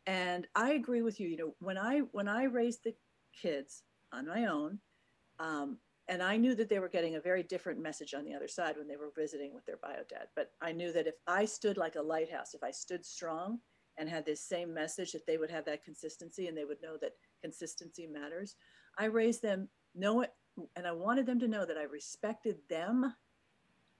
And 0.05 0.45
I 0.53 0.73
agree 0.73 1.01
with 1.01 1.19
you, 1.19 1.29
you 1.29 1.37
know, 1.37 1.55
when 1.61 1.79
I, 1.79 2.01
when 2.11 2.27
I 2.27 2.43
raised 2.43 2.83
the 2.83 2.93
kids 3.33 3.81
on 4.13 4.27
my 4.27 4.45
own, 4.45 4.77
um, 5.39 5.79
and 6.07 6.21
I 6.21 6.37
knew 6.37 6.53
that 6.53 6.69
they 6.69 6.77
were 6.77 6.89
getting 6.89 7.15
a 7.15 7.21
very 7.21 7.41
different 7.41 7.81
message 7.81 8.13
on 8.13 8.23
the 8.23 8.35
other 8.35 8.47
side 8.47 8.77
when 8.77 8.87
they 8.87 8.97
were 8.97 9.11
visiting 9.17 9.55
with 9.55 9.65
their 9.65 9.79
bio 9.81 10.03
dad. 10.07 10.27
But 10.35 10.51
I 10.61 10.73
knew 10.73 10.93
that 10.93 11.07
if 11.07 11.15
I 11.25 11.45
stood 11.45 11.75
like 11.75 11.95
a 11.95 12.01
lighthouse, 12.03 12.53
if 12.53 12.63
I 12.63 12.69
stood 12.69 13.03
strong, 13.03 13.61
and 13.97 14.09
had 14.09 14.25
this 14.25 14.41
same 14.41 14.73
message 14.73 15.11
that 15.11 15.25
they 15.25 15.37
would 15.37 15.49
have 15.49 15.65
that 15.65 15.83
consistency 15.83 16.47
and 16.47 16.57
they 16.57 16.65
would 16.65 16.81
know 16.81 16.97
that 17.01 17.15
consistency 17.41 18.07
matters. 18.07 18.55
I 18.97 19.05
raised 19.05 19.41
them 19.41 19.69
know 19.95 20.21
it 20.21 20.33
and 20.75 20.87
I 20.87 20.91
wanted 20.91 21.25
them 21.25 21.39
to 21.39 21.47
know 21.47 21.65
that 21.65 21.77
I 21.77 21.83
respected 21.83 22.57
them. 22.69 23.13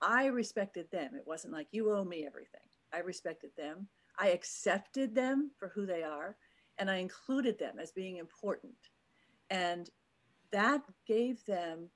I 0.02 0.26
respected 0.28 0.90
them. 0.92 1.16
It 1.16 1.26
wasn't 1.26 1.54
like 1.54 1.68
you 1.72 1.92
owe 1.92 2.04
me 2.04 2.26
everything. 2.26 2.62
I 2.94 3.00
respected 3.00 3.52
them. 3.58 3.88
I 4.20 4.30
accepted 4.30 5.14
them 5.14 5.52
for 5.58 5.70
who 5.70 5.86
they 5.86 6.04
are 6.04 6.36
and 6.78 6.90
I 6.90 6.98
included 6.98 7.58
them 7.58 7.80
as 7.80 7.92
being 7.92 8.18
important. 8.18 8.76
And 9.50 9.90
that 10.52 10.82
gave 11.06 11.44
them 11.46 11.90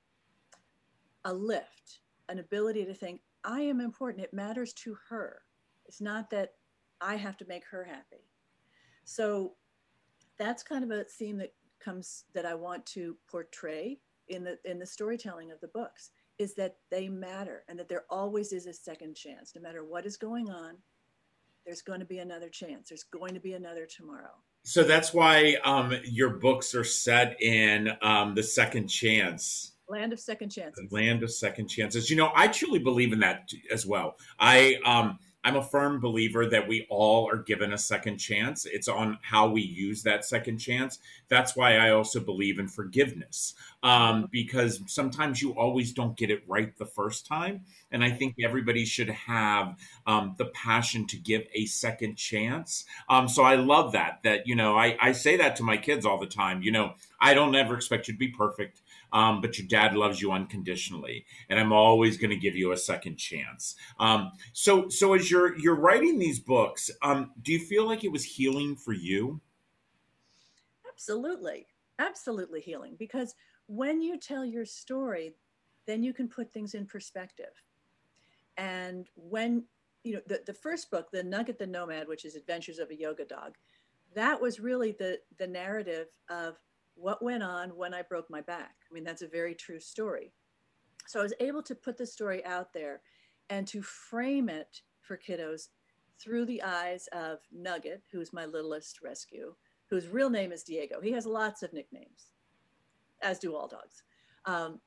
a 1.24 1.32
lift, 1.32 2.00
an 2.28 2.38
ability 2.38 2.84
to 2.84 2.94
think, 2.94 3.20
I 3.44 3.60
am 3.60 3.80
important. 3.80 4.24
It 4.24 4.34
matters 4.34 4.72
to 4.74 4.96
her. 5.08 5.42
It's 5.86 6.00
not 6.00 6.30
that 6.30 6.54
I 7.02 7.16
have 7.16 7.36
to 7.38 7.44
make 7.46 7.64
her 7.70 7.84
happy. 7.84 8.28
So 9.04 9.54
that's 10.38 10.62
kind 10.62 10.84
of 10.84 10.90
a 10.90 11.04
theme 11.04 11.38
that 11.38 11.52
comes 11.80 12.24
that 12.34 12.46
I 12.46 12.54
want 12.54 12.86
to 12.86 13.16
portray 13.30 13.98
in 14.28 14.44
the 14.44 14.58
in 14.64 14.78
the 14.78 14.86
storytelling 14.86 15.50
of 15.50 15.60
the 15.60 15.68
books 15.68 16.10
is 16.38 16.54
that 16.54 16.76
they 16.90 17.08
matter 17.08 17.64
and 17.68 17.78
that 17.78 17.88
there 17.88 18.04
always 18.08 18.52
is 18.52 18.66
a 18.66 18.72
second 18.72 19.14
chance 19.16 19.52
no 19.54 19.60
matter 19.60 19.84
what 19.84 20.06
is 20.06 20.16
going 20.16 20.48
on 20.48 20.76
there's 21.66 21.82
going 21.82 21.98
to 21.98 22.06
be 22.06 22.18
another 22.18 22.48
chance 22.48 22.88
there's 22.88 23.02
going 23.02 23.34
to 23.34 23.40
be 23.40 23.54
another 23.54 23.84
tomorrow 23.84 24.30
so 24.62 24.84
that's 24.84 25.12
why 25.12 25.56
um, 25.64 25.92
your 26.04 26.30
books 26.30 26.72
are 26.72 26.84
set 26.84 27.40
in 27.42 27.90
um, 28.00 28.34
the 28.36 28.42
second 28.44 28.86
chance 28.86 29.72
Land 29.88 30.14
of 30.14 30.20
second 30.20 30.48
chances. 30.48 30.90
Land 30.90 31.22
of 31.22 31.30
second 31.30 31.68
chances. 31.68 32.08
You 32.08 32.16
know, 32.16 32.32
I 32.34 32.48
truly 32.48 32.78
believe 32.78 33.12
in 33.12 33.18
that 33.20 33.50
as 33.70 33.84
well. 33.84 34.16
I 34.38 34.78
um 34.86 35.18
I'm 35.44 35.56
a 35.56 35.62
firm 35.62 36.00
believer 36.00 36.46
that 36.46 36.68
we 36.68 36.86
all 36.88 37.28
are 37.28 37.38
given 37.38 37.72
a 37.72 37.78
second 37.78 38.18
chance. 38.18 38.64
It's 38.64 38.88
on 38.88 39.18
how 39.22 39.48
we 39.48 39.62
use 39.62 40.02
that 40.02 40.24
second 40.24 40.58
chance. 40.58 40.98
That's 41.28 41.56
why 41.56 41.76
I 41.76 41.90
also 41.90 42.20
believe 42.20 42.58
in 42.58 42.68
forgiveness, 42.68 43.54
um, 43.82 44.28
because 44.30 44.80
sometimes 44.86 45.42
you 45.42 45.52
always 45.52 45.92
don't 45.92 46.16
get 46.16 46.30
it 46.30 46.44
right 46.46 46.76
the 46.76 46.86
first 46.86 47.26
time. 47.26 47.64
And 47.90 48.04
I 48.04 48.10
think 48.10 48.36
everybody 48.42 48.84
should 48.84 49.10
have 49.10 49.76
um, 50.06 50.34
the 50.38 50.46
passion 50.46 51.06
to 51.08 51.16
give 51.16 51.46
a 51.54 51.66
second 51.66 52.16
chance. 52.16 52.84
Um, 53.08 53.28
so 53.28 53.42
I 53.42 53.56
love 53.56 53.92
that. 53.92 54.20
That 54.22 54.46
you 54.46 54.54
know, 54.54 54.76
I, 54.76 54.96
I 55.00 55.12
say 55.12 55.36
that 55.38 55.56
to 55.56 55.62
my 55.62 55.76
kids 55.76 56.06
all 56.06 56.18
the 56.18 56.26
time. 56.26 56.62
You 56.62 56.70
know, 56.70 56.94
I 57.20 57.34
don't 57.34 57.54
ever 57.54 57.74
expect 57.74 58.06
you 58.06 58.14
to 58.14 58.18
be 58.18 58.28
perfect 58.28 58.81
um, 59.12 59.40
but 59.40 59.58
your 59.58 59.68
dad 59.68 59.94
loves 59.94 60.20
you 60.20 60.32
unconditionally, 60.32 61.24
and 61.48 61.58
I'm 61.58 61.72
always 61.72 62.16
going 62.16 62.30
to 62.30 62.36
give 62.36 62.56
you 62.56 62.72
a 62.72 62.76
second 62.76 63.16
chance. 63.16 63.74
Um, 63.98 64.32
so, 64.52 64.88
so 64.88 65.14
as 65.14 65.30
you're 65.30 65.58
you're 65.58 65.76
writing 65.76 66.18
these 66.18 66.40
books, 66.40 66.90
um, 67.02 67.32
do 67.42 67.52
you 67.52 67.58
feel 67.58 67.86
like 67.86 68.04
it 68.04 68.12
was 68.12 68.24
healing 68.24 68.76
for 68.76 68.92
you? 68.92 69.40
Absolutely, 70.88 71.66
absolutely 71.98 72.60
healing. 72.60 72.96
Because 72.98 73.34
when 73.66 74.00
you 74.00 74.18
tell 74.18 74.44
your 74.44 74.64
story, 74.64 75.34
then 75.86 76.02
you 76.02 76.12
can 76.12 76.28
put 76.28 76.52
things 76.52 76.74
in 76.74 76.86
perspective. 76.86 77.52
And 78.56 79.08
when 79.16 79.64
you 80.04 80.14
know 80.14 80.20
the, 80.26 80.42
the 80.46 80.54
first 80.54 80.90
book, 80.90 81.10
the 81.10 81.22
Nugget 81.22 81.58
the 81.58 81.66
Nomad, 81.66 82.08
which 82.08 82.24
is 82.24 82.34
Adventures 82.34 82.78
of 82.78 82.90
a 82.90 82.96
Yoga 82.96 83.24
Dog, 83.24 83.56
that 84.14 84.40
was 84.40 84.60
really 84.60 84.92
the 84.92 85.18
the 85.38 85.46
narrative 85.46 86.08
of 86.30 86.58
what 86.94 87.22
went 87.22 87.42
on 87.42 87.70
when 87.70 87.94
I 87.94 88.02
broke 88.02 88.30
my 88.30 88.40
back. 88.40 88.74
I 88.90 88.94
mean, 88.94 89.04
that's 89.04 89.22
a 89.22 89.28
very 89.28 89.54
true 89.54 89.80
story. 89.80 90.32
So 91.06 91.20
I 91.20 91.22
was 91.22 91.34
able 91.40 91.62
to 91.64 91.74
put 91.74 91.98
the 91.98 92.06
story 92.06 92.44
out 92.44 92.72
there 92.72 93.02
and 93.50 93.66
to 93.68 93.82
frame 93.82 94.48
it 94.48 94.82
for 95.00 95.16
kiddos 95.16 95.68
through 96.18 96.46
the 96.46 96.62
eyes 96.62 97.08
of 97.12 97.38
Nugget, 97.52 98.02
who's 98.12 98.32
my 98.32 98.46
littlest 98.46 99.02
rescue, 99.02 99.54
whose 99.88 100.08
real 100.08 100.30
name 100.30 100.52
is 100.52 100.62
Diego. 100.62 101.00
He 101.00 101.12
has 101.12 101.26
lots 101.26 101.62
of 101.62 101.72
nicknames, 101.72 102.28
as 103.20 103.38
do 103.38 103.56
all 103.56 103.66
dogs. 103.66 104.04
Um, 104.46 104.80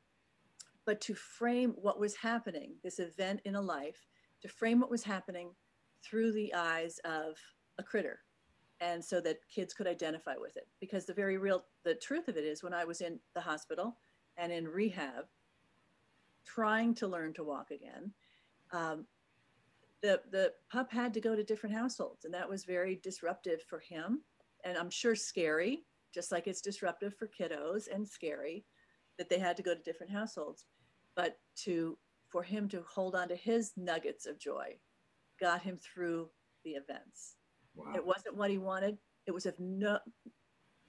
but 0.86 1.02
to 1.02 1.16
frame 1.16 1.74
what 1.76 2.00
was 2.00 2.16
happening, 2.16 2.76
this 2.84 3.00
event 3.00 3.42
in 3.44 3.56
a 3.56 3.62
life, 3.62 4.08
to 4.42 4.48
frame 4.48 4.80
what 4.80 4.92
was 4.92 5.04
happening 5.04 5.50
through 6.04 6.32
the 6.32 6.54
eyes 6.54 7.00
of 7.04 7.38
a 7.78 7.84
critter 7.84 8.20
and 8.82 9.03
so 9.03 9.22
that 9.22 9.39
kids 9.50 9.74
could 9.74 9.88
identify 9.88 10.36
with 10.38 10.58
it. 10.58 10.67
Because 10.79 11.05
the 11.05 11.13
very 11.13 11.38
real 11.38 11.63
the 11.84 11.96
truth 11.96 12.27
of 12.27 12.38
it 12.38 12.44
is 12.44 12.63
when 12.63 12.74
i 12.74 12.84
was 12.86 13.01
in 13.01 13.20
the 13.34 13.41
hospital 13.41 13.98
and 14.38 14.51
in 14.51 14.67
rehab 14.67 15.25
trying 16.46 16.94
to 16.94 17.08
learn 17.08 17.34
to 17.34 17.44
walk 17.44 17.72
again 17.72 18.12
um, 18.72 19.05
the 20.01 20.22
the 20.32 20.53
pup 20.72 20.91
had 20.91 21.13
to 21.13 21.22
go 21.22 21.36
to 21.36 21.44
different 21.44 21.75
households 21.75 22.25
and 22.25 22.34
that 22.34 22.50
was 22.50 22.65
very 22.65 23.00
disruptive 23.01 23.62
for 23.67 23.79
him 23.79 24.22
and 24.63 24.77
i'm 24.77 24.89
sure 24.89 25.15
scary 25.15 25.86
just 26.15 26.32
like 26.32 26.48
it's 26.48 26.62
disruptive 26.62 27.13
for 27.13 27.27
kiddos 27.27 27.88
and 27.94 28.08
scary 28.08 28.63
that 29.17 29.29
they 29.29 29.38
had 29.38 29.58
to 29.58 29.63
go 29.63 29.75
to 29.75 29.82
different 29.84 30.12
households. 30.12 30.65
But 31.13 31.38
to 31.63 31.98
for 32.29 32.41
him 32.41 32.67
to 32.70 32.84
hold 32.89 33.15
on 33.15 33.27
to 33.27 33.36
his 33.36 33.74
nuggets 33.77 34.25
of 34.25 34.39
joy 34.39 34.75
got 35.39 35.62
him 35.62 35.77
through 35.77 36.29
the 36.63 36.72
events 36.72 37.36
Wow. 37.75 37.94
It 37.96 38.05
wasn't 38.05 38.36
what 38.36 38.50
he 38.50 38.58
wanted. 38.58 38.98
It 39.25 39.34
was 39.34 39.46
of 39.46 39.60
no, 39.60 40.00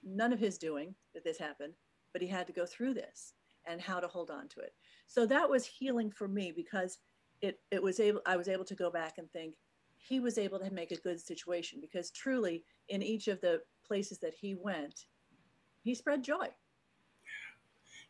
none 0.03 0.33
of 0.33 0.39
his 0.39 0.57
doing 0.57 0.95
that 1.13 1.23
this 1.23 1.37
happened, 1.37 1.73
but 2.13 2.21
he 2.21 2.27
had 2.27 2.47
to 2.47 2.53
go 2.53 2.65
through 2.65 2.93
this 2.93 3.33
and 3.67 3.81
how 3.81 3.99
to 3.99 4.07
hold 4.07 4.31
on 4.31 4.47
to 4.49 4.59
it. 4.61 4.73
So 5.07 5.25
that 5.25 5.49
was 5.49 5.65
healing 5.65 6.11
for 6.11 6.27
me 6.27 6.53
because 6.55 6.99
it, 7.41 7.59
it 7.71 7.81
was 7.81 7.99
able, 7.99 8.21
I 8.25 8.37
was 8.37 8.47
able 8.47 8.65
to 8.65 8.75
go 8.75 8.89
back 8.89 9.17
and 9.17 9.29
think 9.31 9.55
he 9.97 10.19
was 10.19 10.37
able 10.37 10.59
to 10.59 10.71
make 10.71 10.91
a 10.91 11.01
good 11.01 11.19
situation 11.19 11.79
because 11.81 12.11
truly 12.11 12.63
in 12.89 13.03
each 13.03 13.27
of 13.27 13.41
the 13.41 13.61
places 13.85 14.19
that 14.19 14.33
he 14.33 14.55
went, 14.55 15.05
he 15.81 15.93
spread 15.93 16.23
joy 16.23 16.47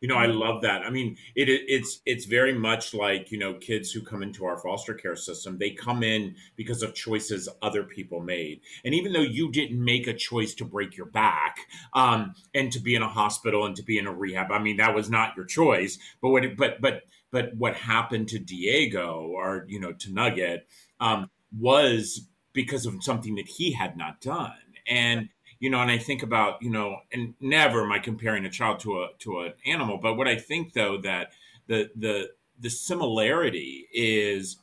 you 0.00 0.08
know, 0.08 0.16
I 0.16 0.26
love 0.26 0.62
that. 0.62 0.82
I 0.82 0.90
mean, 0.90 1.16
it, 1.34 1.48
it's 1.48 2.00
it's 2.06 2.24
very 2.24 2.52
much 2.52 2.94
like 2.94 3.32
you 3.32 3.38
know 3.38 3.54
kids 3.54 3.90
who 3.90 4.00
come 4.00 4.22
into 4.22 4.44
our 4.44 4.56
foster 4.58 4.94
care 4.94 5.16
system. 5.16 5.58
They 5.58 5.70
come 5.70 6.02
in 6.02 6.36
because 6.56 6.82
of 6.82 6.94
choices 6.94 7.48
other 7.62 7.82
people 7.82 8.20
made, 8.20 8.60
and 8.84 8.94
even 8.94 9.12
though 9.12 9.20
you 9.20 9.50
didn't 9.50 9.82
make 9.82 10.06
a 10.06 10.14
choice 10.14 10.54
to 10.54 10.64
break 10.64 10.96
your 10.96 11.06
back 11.06 11.58
um, 11.94 12.34
and 12.54 12.70
to 12.72 12.80
be 12.80 12.94
in 12.94 13.02
a 13.02 13.08
hospital 13.08 13.66
and 13.66 13.74
to 13.76 13.82
be 13.82 13.98
in 13.98 14.06
a 14.06 14.14
rehab, 14.14 14.52
I 14.52 14.60
mean 14.60 14.76
that 14.76 14.94
was 14.94 15.10
not 15.10 15.36
your 15.36 15.46
choice. 15.46 15.98
But 16.22 16.30
what 16.30 16.44
but 16.56 16.80
but 16.80 17.02
but 17.32 17.54
what 17.56 17.74
happened 17.74 18.28
to 18.28 18.38
Diego 18.38 19.32
or 19.34 19.64
you 19.68 19.80
know 19.80 19.92
to 19.92 20.12
Nugget 20.12 20.68
um, 21.00 21.28
was 21.58 22.28
because 22.52 22.86
of 22.86 23.02
something 23.02 23.34
that 23.34 23.48
he 23.48 23.72
had 23.72 23.96
not 23.96 24.20
done, 24.20 24.52
and 24.86 25.28
you 25.60 25.70
know, 25.70 25.80
and 25.80 25.90
I 25.90 25.98
think 25.98 26.22
about, 26.22 26.62
you 26.62 26.70
know, 26.70 26.98
and 27.12 27.34
never 27.40 27.84
am 27.84 27.92
I 27.92 27.98
comparing 27.98 28.44
a 28.44 28.50
child 28.50 28.80
to 28.80 29.02
a 29.02 29.08
to 29.20 29.40
an 29.40 29.54
animal, 29.66 29.98
but 29.98 30.14
what 30.14 30.28
I 30.28 30.36
think 30.36 30.72
though 30.72 30.98
that 30.98 31.32
the 31.66 31.90
the 31.96 32.30
the 32.60 32.70
similarity 32.70 33.86
is, 33.92 34.58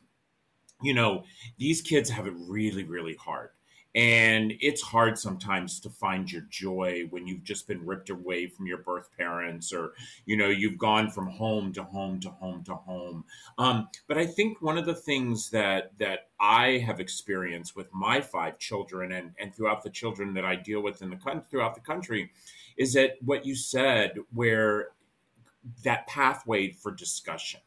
you 0.81 0.93
know, 0.93 1.23
these 1.57 1.81
kids 1.81 2.09
have 2.09 2.27
it 2.27 2.33
really, 2.37 2.83
really 2.83 3.15
hard. 3.15 3.49
And 3.95 4.53
it's 4.59 4.81
hard 4.81 5.17
sometimes 5.17 5.79
to 5.79 5.89
find 5.89 6.29
your 6.29 6.43
joy 6.49 7.07
when 7.11 7.25
you've 7.27 7.43
just 7.43 7.65
been 7.65 7.85
ripped 7.85 8.09
away 8.09 8.45
from 8.47 8.67
your 8.67 8.79
birth 8.79 9.09
parents 9.17 9.71
or, 9.71 9.93
you 10.25 10.35
know, 10.35 10.49
you've 10.49 10.77
gone 10.77 11.09
from 11.09 11.27
home 11.27 11.71
to 11.73 11.83
home 11.83 12.19
to 12.19 12.29
home 12.29 12.61
to 12.65 12.75
home. 12.75 13.23
Um, 13.57 13.87
but 14.09 14.17
I 14.17 14.25
think 14.25 14.61
one 14.61 14.77
of 14.77 14.85
the 14.85 14.93
things 14.93 15.49
that, 15.51 15.93
that 15.99 16.27
I 16.41 16.83
have 16.85 16.99
experienced 16.99 17.77
with 17.77 17.87
my 17.93 18.19
five 18.19 18.59
children 18.59 19.13
and, 19.13 19.31
and 19.39 19.55
throughout 19.55 19.81
the 19.81 19.89
children 19.89 20.33
that 20.33 20.43
I 20.43 20.57
deal 20.57 20.81
with 20.81 21.01
in 21.01 21.09
the 21.09 21.43
throughout 21.49 21.75
the 21.75 21.81
country 21.81 22.31
is 22.77 22.93
that 22.93 23.11
what 23.23 23.45
you 23.45 23.55
said, 23.55 24.15
where 24.33 24.89
that 25.83 26.05
pathway 26.07 26.71
for 26.71 26.91
discussion, 26.91 27.61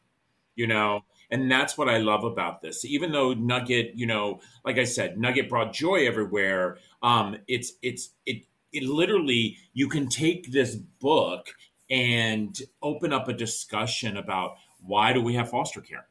you 0.55 0.67
know, 0.67 1.03
and 1.31 1.51
that's 1.51 1.77
what 1.77 1.89
I 1.89 1.97
love 1.97 2.23
about 2.23 2.61
this. 2.61 2.85
Even 2.85 3.11
though 3.11 3.33
Nugget, 3.33 3.91
you 3.95 4.05
know, 4.05 4.41
like 4.65 4.77
I 4.77 4.83
said, 4.83 5.17
Nugget 5.17 5.49
brought 5.49 5.73
joy 5.73 6.07
everywhere. 6.07 6.77
Um, 7.01 7.37
it's 7.47 7.73
it's 7.81 8.11
it 8.25 8.43
it 8.71 8.83
literally 8.83 9.57
you 9.73 9.87
can 9.87 10.07
take 10.07 10.51
this 10.51 10.75
book 10.75 11.47
and 11.89 12.59
open 12.81 13.13
up 13.13 13.27
a 13.27 13.33
discussion 13.33 14.17
about 14.17 14.55
why 14.81 15.13
do 15.13 15.21
we 15.21 15.33
have 15.33 15.49
foster 15.49 15.81
care 15.81 16.07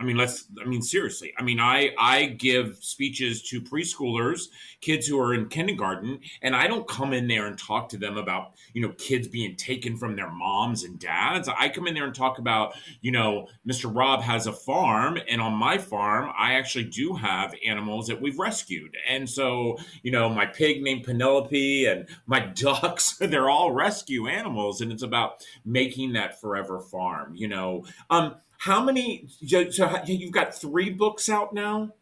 I 0.00 0.04
mean, 0.04 0.16
let's. 0.16 0.44
I 0.62 0.64
mean, 0.64 0.80
seriously. 0.80 1.32
I 1.36 1.42
mean, 1.42 1.58
I 1.58 1.90
I 1.98 2.26
give 2.26 2.78
speeches 2.80 3.42
to 3.50 3.60
preschoolers, 3.60 4.42
kids 4.80 5.08
who 5.08 5.18
are 5.18 5.34
in 5.34 5.48
kindergarten, 5.48 6.20
and 6.40 6.54
I 6.54 6.68
don't 6.68 6.86
come 6.86 7.12
in 7.12 7.26
there 7.26 7.46
and 7.46 7.58
talk 7.58 7.88
to 7.88 7.96
them 7.96 8.16
about 8.16 8.52
you 8.74 8.80
know 8.80 8.92
kids 8.96 9.26
being 9.26 9.56
taken 9.56 9.96
from 9.96 10.14
their 10.14 10.30
moms 10.30 10.84
and 10.84 11.00
dads. 11.00 11.48
I 11.48 11.68
come 11.68 11.88
in 11.88 11.94
there 11.94 12.04
and 12.04 12.14
talk 12.14 12.38
about 12.38 12.74
you 13.00 13.10
know 13.10 13.48
Mr. 13.68 13.92
Rob 13.92 14.22
has 14.22 14.46
a 14.46 14.52
farm, 14.52 15.18
and 15.28 15.40
on 15.40 15.54
my 15.54 15.78
farm, 15.78 16.32
I 16.38 16.54
actually 16.54 16.84
do 16.84 17.14
have 17.14 17.54
animals 17.66 18.06
that 18.06 18.20
we've 18.20 18.38
rescued, 18.38 18.96
and 19.08 19.28
so 19.28 19.78
you 20.04 20.12
know 20.12 20.28
my 20.28 20.46
pig 20.46 20.80
named 20.80 21.04
Penelope 21.04 21.86
and 21.86 22.06
my 22.26 22.38
ducks, 22.54 23.16
they're 23.18 23.50
all 23.50 23.72
rescue 23.72 24.28
animals, 24.28 24.80
and 24.80 24.92
it's 24.92 25.02
about 25.02 25.44
making 25.64 26.12
that 26.12 26.40
forever 26.40 26.78
farm. 26.78 27.34
You 27.34 27.48
know, 27.48 27.84
um 28.10 28.36
how 28.58 28.82
many? 28.82 29.28
So 29.46 30.02
you've 30.06 30.32
got 30.32 30.54
three 30.54 30.90
books 30.90 31.28
out 31.28 31.54
now. 31.54 31.92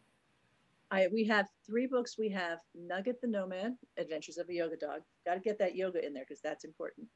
I 0.89 1.07
we 1.11 1.23
have 1.25 1.47
three 1.65 1.85
books. 1.85 2.17
We 2.17 2.29
have 2.29 2.59
Nugget 2.75 3.21
the 3.21 3.27
Nomad, 3.27 3.75
Adventures 3.97 4.37
of 4.37 4.49
a 4.49 4.53
Yoga 4.53 4.75
Dog. 4.77 5.01
Got 5.25 5.35
to 5.35 5.39
get 5.39 5.59
that 5.59 5.75
yoga 5.75 6.05
in 6.05 6.13
there 6.13 6.23
because 6.27 6.41
that's 6.41 6.65
important. 6.65 7.07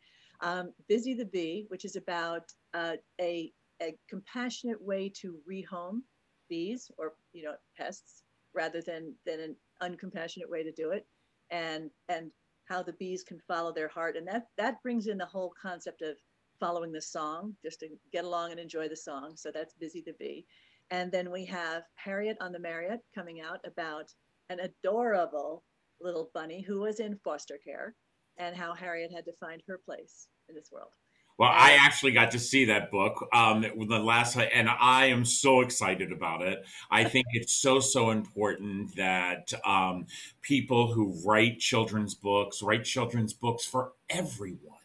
Um, 0.41 0.73
Busy 0.87 1.13
the 1.13 1.25
Bee, 1.25 1.65
which 1.69 1.85
is 1.85 1.95
about 1.95 2.43
uh, 2.73 2.97
a 3.19 3.51
a 3.81 3.95
compassionate 4.07 4.81
way 4.81 5.09
to 5.21 5.37
rehome 5.49 6.01
bees 6.47 6.91
or 6.97 7.13
you 7.33 7.43
know 7.43 7.55
pests 7.75 8.23
rather 8.53 8.81
than 8.81 9.15
than 9.25 9.39
an 9.39 9.55
uncompassionate 9.81 10.49
way 10.49 10.63
to 10.63 10.71
do 10.71 10.91
it, 10.91 11.07
and 11.49 11.89
and 12.09 12.29
how 12.65 12.83
the 12.83 12.93
bees 12.93 13.23
can 13.23 13.39
follow 13.47 13.73
their 13.73 13.87
heart, 13.87 14.17
and 14.17 14.27
that 14.27 14.47
that 14.57 14.83
brings 14.83 15.07
in 15.07 15.17
the 15.17 15.25
whole 15.25 15.53
concept 15.59 16.03
of 16.03 16.17
following 16.61 16.91
the 16.91 17.01
song 17.01 17.55
just 17.63 17.79
to 17.79 17.87
get 18.13 18.23
along 18.23 18.51
and 18.51 18.59
enjoy 18.59 18.87
the 18.87 18.95
song. 18.95 19.33
So 19.35 19.51
that's 19.51 19.73
Busy 19.73 20.03
the 20.05 20.13
Bee. 20.19 20.45
And 20.91 21.11
then 21.11 21.31
we 21.31 21.43
have 21.45 21.83
Harriet 21.95 22.37
on 22.39 22.51
the 22.51 22.59
Marriott 22.59 23.01
coming 23.15 23.41
out 23.41 23.59
about 23.65 24.13
an 24.49 24.59
adorable 24.59 25.63
little 25.99 26.29
bunny 26.33 26.61
who 26.61 26.81
was 26.81 26.99
in 26.99 27.19
foster 27.23 27.57
care 27.65 27.95
and 28.37 28.55
how 28.55 28.73
Harriet 28.73 29.11
had 29.11 29.25
to 29.25 29.33
find 29.33 29.61
her 29.67 29.79
place 29.83 30.27
in 30.47 30.55
this 30.55 30.69
world. 30.71 30.91
Well, 31.39 31.49
I 31.51 31.77
actually 31.79 32.11
got 32.11 32.31
to 32.31 32.39
see 32.39 32.65
that 32.65 32.91
book 32.91 33.27
um, 33.33 33.61
the 33.61 33.97
last, 33.97 34.35
time, 34.35 34.49
and 34.53 34.69
I 34.69 35.07
am 35.07 35.25
so 35.25 35.61
excited 35.61 36.11
about 36.11 36.43
it. 36.43 36.63
I 36.91 37.03
think 37.05 37.25
it's 37.31 37.59
so 37.59 37.79
so 37.79 38.11
important 38.11 38.95
that 38.97 39.51
um, 39.65 40.05
people 40.43 40.93
who 40.93 41.19
write 41.25 41.57
children's 41.57 42.13
books 42.13 42.61
write 42.61 42.83
children's 42.83 43.33
books 43.33 43.65
for 43.65 43.93
everyone 44.09 44.80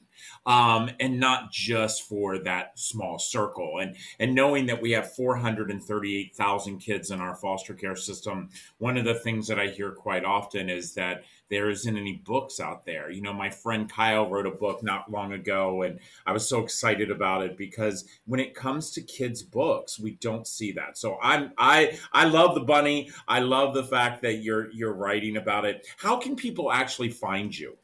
um, 0.47 0.91
and 1.01 1.19
not 1.19 1.51
just 1.51 2.09
for 2.09 2.39
that 2.39 2.79
small 2.79 3.19
circle. 3.19 3.79
And 3.81 3.97
and 4.19 4.35
knowing 4.35 4.67
that 4.67 4.81
we 4.81 4.93
have 4.93 5.15
438,000 5.15 6.79
kids 6.79 7.11
in 7.11 7.21
our 7.21 7.35
foster 7.35 7.75
care 7.75 7.97
system, 7.97 8.51
one 8.79 8.97
of 8.97 9.05
the 9.05 9.15
things 9.15 9.49
that 9.49 9.59
I 9.59 9.67
hear 9.67 9.91
quite 9.91 10.25
often 10.25 10.71
is 10.71 10.95
that 10.95 11.25
there 11.49 11.69
isn't 11.69 11.97
any 11.97 12.23
books 12.25 12.59
out 12.59 12.85
there. 12.87 13.11
You 13.11 13.23
know, 13.23 13.33
my 13.33 13.51
friend 13.51 13.91
Kyle 13.91 14.29
wrote 14.29 14.47
a 14.47 14.51
book 14.51 14.83
not 14.83 15.11
long 15.11 15.33
ago, 15.33 15.83
and 15.83 16.01
I 16.27 16.33
was 16.33 16.49
so 16.49 16.61
excited 16.61 17.11
about 17.11 17.43
it 17.43 17.57
because 17.57 18.09
when 18.27 18.41
it 18.41 18.55
comes 18.55 18.91
to 18.93 19.03
kids' 19.03 19.43
books, 19.43 19.99
we 19.99 20.13
don't 20.13 20.47
see 20.47 20.73
that. 20.73 20.99
So 20.99 21.19
I'm 21.23 21.53
I 21.59 21.99
I 22.13 22.27
love 22.27 22.55
the 22.55 22.61
bunny. 22.61 23.11
I 23.29 23.41
love 23.41 23.75
the 23.75 23.85
fact 23.85 24.23
that 24.23 24.37
you're 24.37 24.71
you're 24.73 24.95
writing 24.95 25.37
about 25.37 25.65
it. 25.65 25.87
How 25.97 26.17
can 26.17 26.37
people 26.37 26.73
actually 26.73 27.11
find 27.11 27.57
you? 27.57 27.77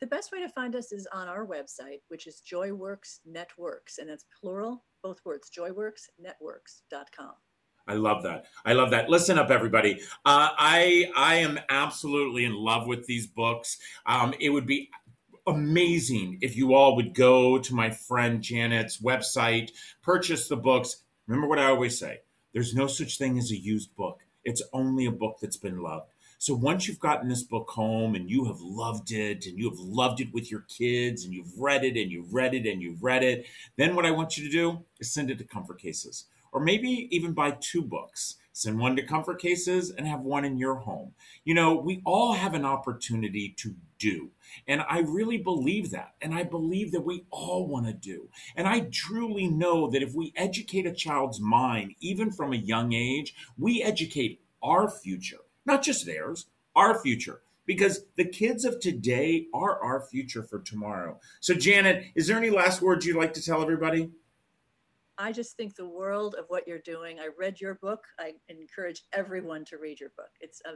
The 0.00 0.06
best 0.06 0.32
way 0.32 0.40
to 0.40 0.48
find 0.48 0.74
us 0.74 0.92
is 0.92 1.06
on 1.12 1.28
our 1.28 1.46
website, 1.46 2.00
which 2.08 2.26
is 2.26 2.42
Joyworks 2.50 3.20
Networks, 3.24 3.98
and 3.98 4.10
that's 4.10 4.26
plural, 4.40 4.84
both 5.02 5.20
words, 5.24 5.50
joyworksnetworks.com. 5.56 7.32
I 7.86 7.94
love 7.94 8.22
that. 8.22 8.46
I 8.64 8.72
love 8.72 8.90
that. 8.90 9.10
Listen 9.10 9.38
up, 9.38 9.50
everybody. 9.50 10.00
Uh, 10.24 10.48
I 10.58 11.10
I 11.14 11.36
am 11.36 11.60
absolutely 11.68 12.44
in 12.44 12.54
love 12.54 12.86
with 12.86 13.06
these 13.06 13.26
books. 13.26 13.78
Um, 14.06 14.34
it 14.40 14.48
would 14.48 14.66
be 14.66 14.90
amazing 15.46 16.38
if 16.40 16.56
you 16.56 16.72
all 16.74 16.96
would 16.96 17.14
go 17.14 17.58
to 17.58 17.74
my 17.74 17.90
friend 17.90 18.42
Janet's 18.42 19.02
website, 19.02 19.70
purchase 20.02 20.48
the 20.48 20.56
books. 20.56 21.04
Remember 21.26 21.46
what 21.46 21.58
I 21.58 21.66
always 21.66 21.98
say: 21.98 22.20
there's 22.54 22.74
no 22.74 22.86
such 22.86 23.18
thing 23.18 23.38
as 23.38 23.50
a 23.50 23.56
used 23.56 23.94
book. 23.96 24.20
It's 24.44 24.62
only 24.72 25.06
a 25.06 25.12
book 25.12 25.38
that's 25.40 25.58
been 25.58 25.82
loved. 25.82 26.13
So 26.38 26.54
once 26.54 26.86
you've 26.86 26.98
gotten 26.98 27.28
this 27.28 27.42
book 27.42 27.70
home 27.70 28.14
and 28.14 28.28
you 28.28 28.44
have 28.44 28.60
loved 28.60 29.12
it 29.12 29.46
and 29.46 29.58
you 29.58 29.70
have 29.70 29.78
loved 29.78 30.20
it 30.20 30.32
with 30.32 30.50
your 30.50 30.64
kids 30.68 31.24
and 31.24 31.32
you've 31.32 31.58
read 31.58 31.84
it 31.84 31.96
and 32.00 32.10
you've 32.10 32.32
read 32.34 32.54
it 32.54 32.66
and 32.66 32.82
you've 32.82 33.02
read 33.02 33.22
it, 33.22 33.46
then 33.76 33.94
what 33.94 34.06
I 34.06 34.10
want 34.10 34.36
you 34.36 34.44
to 34.44 34.50
do 34.50 34.84
is 35.00 35.12
send 35.12 35.30
it 35.30 35.38
to 35.38 35.44
Comfort 35.44 35.80
Cases 35.80 36.26
or 36.54 36.60
maybe 36.60 37.08
even 37.10 37.32
buy 37.32 37.50
two 37.60 37.82
books. 37.82 38.36
Send 38.52 38.78
one 38.78 38.94
to 38.94 39.02
Comfort 39.02 39.40
Cases 39.40 39.90
and 39.90 40.06
have 40.06 40.20
one 40.20 40.44
in 40.44 40.56
your 40.56 40.76
home. 40.76 41.12
You 41.44 41.54
know, 41.54 41.74
we 41.74 42.00
all 42.04 42.34
have 42.34 42.54
an 42.54 42.64
opportunity 42.64 43.52
to 43.58 43.74
do. 43.98 44.30
And 44.68 44.80
I 44.88 45.00
really 45.00 45.38
believe 45.38 45.90
that. 45.90 46.14
And 46.22 46.32
I 46.32 46.44
believe 46.44 46.92
that 46.92 47.00
we 47.00 47.24
all 47.32 47.66
want 47.66 47.86
to 47.86 47.92
do. 47.92 48.28
And 48.54 48.68
I 48.68 48.86
truly 48.92 49.48
know 49.48 49.90
that 49.90 50.04
if 50.04 50.14
we 50.14 50.32
educate 50.36 50.86
a 50.86 50.92
child's 50.92 51.40
mind, 51.40 51.96
even 51.98 52.30
from 52.30 52.52
a 52.52 52.56
young 52.56 52.92
age, 52.92 53.34
we 53.58 53.82
educate 53.82 54.40
our 54.62 54.88
future, 54.88 55.43
not 55.66 55.82
just 55.82 56.06
theirs, 56.06 56.46
our 56.76 57.00
future 57.00 57.42
because 57.66 58.04
the 58.16 58.24
kids 58.24 58.64
of 58.64 58.80
today 58.80 59.46
are 59.54 59.82
our 59.82 60.00
future 60.00 60.42
for 60.42 60.60
tomorrow. 60.60 61.18
So, 61.40 61.54
Janet, 61.54 62.04
is 62.14 62.26
there 62.26 62.36
any 62.36 62.50
last 62.50 62.82
words 62.82 63.06
you'd 63.06 63.16
like 63.16 63.32
to 63.34 63.42
tell 63.42 63.62
everybody? 63.62 64.10
I 65.16 65.32
just 65.32 65.56
think 65.56 65.76
the 65.76 65.88
world 65.88 66.34
of 66.38 66.46
what 66.48 66.66
you're 66.66 66.80
doing. 66.80 67.20
I 67.20 67.28
read 67.38 67.60
your 67.60 67.74
book. 67.74 68.04
I 68.18 68.34
encourage 68.48 69.02
everyone 69.12 69.64
to 69.66 69.78
read 69.78 70.00
your 70.00 70.10
book. 70.16 70.30
It's 70.40 70.60
a, 70.66 70.74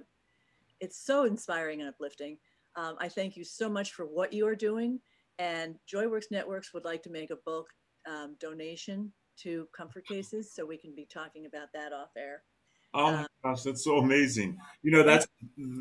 it's 0.80 0.98
so 0.98 1.24
inspiring 1.24 1.80
and 1.80 1.88
uplifting. 1.88 2.38
Um, 2.76 2.96
I 3.00 3.08
thank 3.08 3.36
you 3.36 3.44
so 3.44 3.68
much 3.68 3.92
for 3.92 4.04
what 4.04 4.32
you 4.32 4.46
are 4.46 4.54
doing. 4.54 5.00
And 5.40 5.76
Joyworks 5.92 6.30
Networks 6.30 6.72
would 6.72 6.84
like 6.84 7.02
to 7.02 7.10
make 7.10 7.30
a 7.30 7.36
bulk 7.44 7.66
um, 8.08 8.36
donation 8.40 9.12
to 9.38 9.68
Comfort 9.76 10.06
Cases, 10.06 10.52
so 10.52 10.66
we 10.66 10.76
can 10.76 10.94
be 10.94 11.06
talking 11.12 11.46
about 11.46 11.68
that 11.74 11.92
off 11.92 12.10
air. 12.16 12.42
Oh 12.94 13.12
my 13.12 13.26
gosh, 13.44 13.62
that's 13.64 13.84
so 13.84 13.98
amazing. 13.98 14.56
You 14.82 14.92
know, 14.92 15.02
that's, 15.02 15.26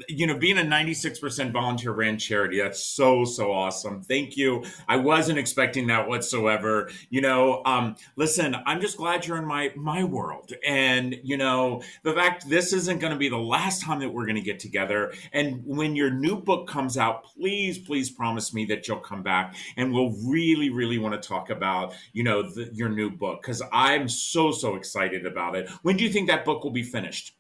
you 0.10 0.28
know, 0.28 0.38
being 0.38 0.58
a 0.58 0.62
96% 0.62 1.54
volunteer 1.54 1.94
ran 1.94 2.20
charity, 2.20 2.60
that's 2.60 2.84
so, 2.84 3.24
so 3.24 3.54
awesome. 3.54 4.02
Thank 4.02 4.36
you. 4.36 4.66
I 4.90 4.98
wasn't 4.98 5.40
expecting 5.40 5.88
that 5.88 6.10
whatsoever. 6.10 6.90
You 7.10 7.22
know, 7.22 7.62
um, 7.66 7.96
listen, 8.18 8.58
I'm 8.66 8.82
just 8.82 8.98
glad 8.98 9.26
you're 9.26 9.38
in 9.38 9.46
my, 9.46 9.72
my 9.78 10.04
world. 10.04 10.52
And, 10.68 11.16
you 11.24 11.38
know, 11.38 11.82
the 12.04 12.14
fact 12.14 12.50
this 12.50 12.74
isn't 12.74 13.00
going 13.00 13.14
to 13.14 13.20
be 13.20 13.30
the 13.30 13.38
last 13.38 13.82
time 13.82 14.00
that 14.00 14.10
we're 14.10 14.26
going 14.26 14.36
to 14.36 14.42
get 14.42 14.60
together. 14.60 15.14
And 15.32 15.62
when 15.66 15.96
your 15.96 16.12
new 16.12 16.36
book 16.36 16.68
comes 16.68 16.98
out, 16.98 17.24
please, 17.24 17.78
please 17.78 18.10
promise 18.10 18.54
me 18.54 18.66
that 18.66 18.86
you'll 18.86 19.00
come 19.00 19.24
back 19.24 19.56
and 19.78 19.94
we'll 19.94 20.14
really, 20.26 20.70
really 20.70 20.98
want 20.98 21.20
to 21.20 21.26
talk 21.26 21.52
about, 21.52 21.94
you 22.12 22.24
know, 22.24 22.44
the, 22.44 22.70
your 22.74 22.90
new 22.90 23.10
book 23.10 23.42
because 23.42 23.64
I'm 23.72 24.10
so, 24.10 24.52
so 24.52 24.76
excited 24.76 25.26
about 25.26 25.56
it. 25.56 25.70
When 25.84 25.96
do 25.96 26.04
you 26.04 26.10
think 26.10 26.28
that 26.28 26.44
book 26.44 26.66
will 26.66 26.72
be 26.72 26.84
finished? 26.84 26.97
Finished? 26.98 27.34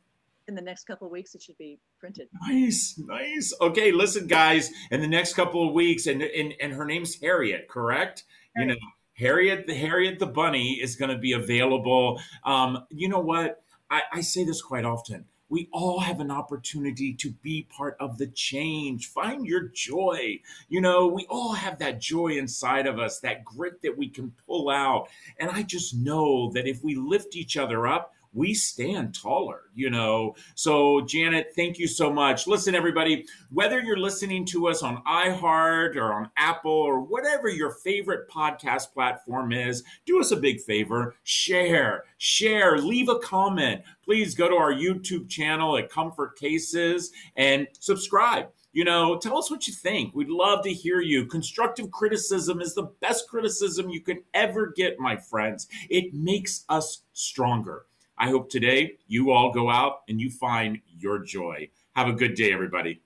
In 0.47 0.55
the 0.55 0.61
next 0.61 0.85
couple 0.85 1.07
of 1.07 1.11
weeks, 1.11 1.35
it 1.35 1.41
should 1.41 1.57
be 1.57 1.79
printed. 1.99 2.29
Nice, 2.47 2.99
nice. 3.05 3.53
Okay, 3.59 3.91
listen, 3.91 4.27
guys. 4.27 4.71
In 4.91 5.01
the 5.01 5.07
next 5.07 5.33
couple 5.33 5.67
of 5.67 5.73
weeks, 5.73 6.07
and 6.07 6.21
and, 6.21 6.53
and 6.61 6.73
her 6.73 6.85
name's 6.85 7.19
Harriet, 7.19 7.67
correct? 7.67 8.23
Harriet. 8.55 8.75
You 8.75 8.79
know, 8.79 8.87
Harriet, 9.13 9.67
the 9.67 9.73
Harriet 9.73 10.19
the 10.19 10.27
bunny 10.27 10.73
is 10.73 10.95
going 10.95 11.11
to 11.11 11.17
be 11.17 11.33
available. 11.33 12.21
Um, 12.45 12.85
you 12.89 13.09
know 13.09 13.19
what? 13.19 13.61
I, 13.89 14.01
I 14.13 14.21
say 14.21 14.45
this 14.45 14.61
quite 14.61 14.85
often 14.85 15.25
we 15.49 15.69
all 15.71 15.99
have 15.99 16.19
an 16.19 16.31
opportunity 16.31 17.13
to 17.13 17.31
be 17.41 17.67
part 17.69 17.95
of 17.99 18.17
the 18.17 18.27
change. 18.27 19.07
Find 19.07 19.45
your 19.45 19.69
joy. 19.69 20.39
You 20.67 20.81
know, 20.81 21.07
we 21.07 21.25
all 21.29 21.53
have 21.53 21.79
that 21.79 22.01
joy 22.01 22.37
inside 22.37 22.85
of 22.85 22.99
us, 22.99 23.19
that 23.19 23.45
grit 23.45 23.81
that 23.81 23.97
we 23.97 24.09
can 24.09 24.33
pull 24.45 24.69
out. 24.69 25.07
And 25.39 25.49
I 25.49 25.63
just 25.63 25.95
know 25.95 26.51
that 26.51 26.67
if 26.67 26.83
we 26.83 26.95
lift 26.95 27.35
each 27.35 27.55
other 27.55 27.87
up, 27.87 28.13
we 28.37 28.53
stand 28.53 29.15
taller, 29.15 29.63
you 29.73 29.89
know. 29.89 30.35
So, 30.53 31.01
Janet, 31.01 31.47
thank 31.55 31.79
you 31.79 31.87
so 31.87 32.13
much. 32.13 32.45
Listen, 32.45 32.75
everybody, 32.75 33.25
whether 33.51 33.81
you're 33.81 33.97
listening 33.97 34.45
to 34.45 34.67
us 34.67 34.83
on 34.83 35.03
iHeart 35.03 35.95
or 35.95 36.13
on 36.13 36.29
Apple 36.37 36.71
or 36.71 37.01
whatever 37.01 37.49
your 37.49 37.71
favorite 37.71 38.29
podcast 38.29 38.93
platform 38.93 39.51
is, 39.51 39.83
do 40.05 40.19
us 40.19 40.31
a 40.31 40.37
big 40.37 40.61
favor 40.61 41.15
share, 41.23 42.03
share, 42.19 42.77
leave 42.77 43.09
a 43.09 43.19
comment. 43.19 43.81
Please 44.05 44.35
go 44.35 44.47
to 44.47 44.55
our 44.55 44.71
YouTube 44.71 45.27
channel 45.27 45.75
at 45.75 45.89
Comfort 45.89 46.37
Cases 46.37 47.11
and 47.35 47.67
subscribe 47.79 48.49
you 48.77 48.83
know, 48.83 49.17
tell 49.17 49.39
us 49.39 49.49
what 49.49 49.65
you 49.65 49.73
think. 49.73 50.13
We'd 50.13 50.29
love 50.29 50.63
to 50.63 50.71
hear 50.71 51.01
you. 51.01 51.25
Constructive 51.25 51.89
criticism 51.89 52.61
is 52.61 52.75
the 52.75 52.91
best 53.01 53.27
criticism 53.27 53.89
you 53.89 54.01
can 54.01 54.21
ever 54.35 54.71
get, 54.75 54.99
my 54.99 55.15
friends. 55.15 55.67
It 55.89 56.13
makes 56.13 56.63
us 56.69 57.01
stronger. 57.11 57.87
I 58.19 58.29
hope 58.29 58.49
today 58.49 58.97
you 59.07 59.31
all 59.31 59.51
go 59.51 59.69
out 59.69 60.01
and 60.09 60.19
you 60.19 60.31
find 60.31 60.79
your 60.87 61.19
joy. 61.19 61.69
Have 61.95 62.07
a 62.07 62.13
good 62.13 62.33
day, 62.33 62.51
everybody. 62.51 63.01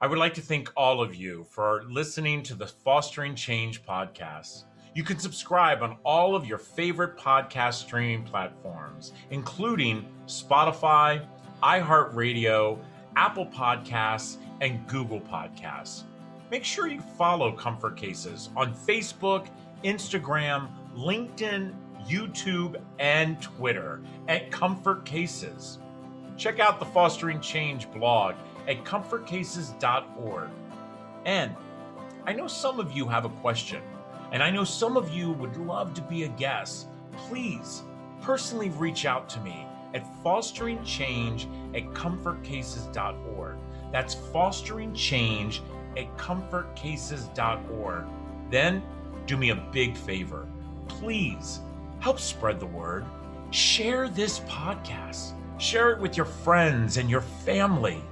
I 0.00 0.08
would 0.08 0.18
like 0.18 0.34
to 0.34 0.40
thank 0.40 0.72
all 0.76 1.00
of 1.00 1.14
you 1.14 1.44
for 1.44 1.84
listening 1.88 2.42
to 2.44 2.54
the 2.54 2.66
Fostering 2.66 3.36
Change 3.36 3.84
podcast. 3.84 4.64
You 4.92 5.04
can 5.04 5.20
subscribe 5.20 5.82
on 5.82 5.98
all 6.04 6.34
of 6.34 6.46
your 6.46 6.58
favorite 6.58 7.16
podcast 7.16 7.74
streaming 7.74 8.24
platforms, 8.24 9.12
including 9.30 10.04
Spotify, 10.26 11.24
iHeartRadio, 11.62 12.76
Apple 13.14 13.46
Podcasts, 13.46 14.38
and 14.60 14.84
Google 14.88 15.20
Podcasts. 15.20 16.02
Make 16.50 16.64
sure 16.64 16.88
you 16.88 17.00
follow 17.16 17.52
Comfort 17.52 17.96
Cases 17.96 18.48
on 18.56 18.74
Facebook, 18.74 19.46
Instagram, 19.84 20.70
LinkedIn, 20.96 21.72
YouTube, 22.06 22.80
and 22.98 23.40
Twitter 23.40 24.02
at 24.28 24.50
Comfort 24.50 25.04
Cases. 25.04 25.78
Check 26.36 26.58
out 26.58 26.78
the 26.78 26.86
Fostering 26.86 27.40
Change 27.40 27.90
blog 27.92 28.34
at 28.66 28.84
comfortcases.org. 28.84 30.48
And 31.24 31.54
I 32.26 32.32
know 32.32 32.46
some 32.46 32.80
of 32.80 32.92
you 32.92 33.06
have 33.06 33.24
a 33.24 33.28
question, 33.28 33.82
and 34.32 34.42
I 34.42 34.50
know 34.50 34.64
some 34.64 34.96
of 34.96 35.10
you 35.10 35.32
would 35.32 35.56
love 35.56 35.94
to 35.94 36.02
be 36.02 36.24
a 36.24 36.28
guest. 36.28 36.88
Please 37.12 37.82
personally 38.20 38.70
reach 38.70 39.04
out 39.04 39.28
to 39.30 39.40
me 39.40 39.66
at 39.94 40.04
fosteringchange 40.22 41.46
at 41.74 41.82
comfortcases.org. 41.94 43.56
That's 43.92 44.14
fostering 44.14 44.94
change 44.94 45.62
at 45.96 46.16
comfortcases.org. 46.16 48.04
Then 48.50 48.82
do 49.26 49.36
me 49.36 49.50
a 49.50 49.56
big 49.72 49.96
favor. 49.96 50.46
Please 50.88 51.60
help 52.00 52.18
spread 52.18 52.58
the 52.58 52.66
word. 52.66 53.04
Share 53.50 54.08
this 54.08 54.40
podcast. 54.40 55.34
Share 55.58 55.90
it 55.92 56.00
with 56.00 56.16
your 56.16 56.26
friends 56.26 56.96
and 56.96 57.08
your 57.08 57.20
family. 57.20 58.02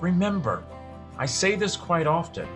Remember, 0.00 0.64
I 1.18 1.26
say 1.26 1.54
this 1.54 1.76
quite 1.76 2.06
often. 2.06 2.48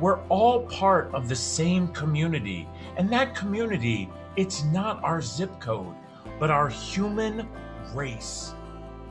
We're 0.00 0.20
all 0.28 0.66
part 0.66 1.14
of 1.14 1.28
the 1.28 1.36
same 1.36 1.88
community, 1.88 2.68
and 2.96 3.10
that 3.12 3.34
community, 3.34 4.10
it's 4.36 4.64
not 4.64 5.02
our 5.02 5.22
zip 5.22 5.60
code, 5.60 5.94
but 6.38 6.50
our 6.50 6.68
human 6.68 7.48
race. 7.94 8.52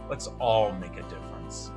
Let's 0.09 0.27
all 0.39 0.73
make 0.73 0.97
a 0.97 1.03
difference. 1.03 1.71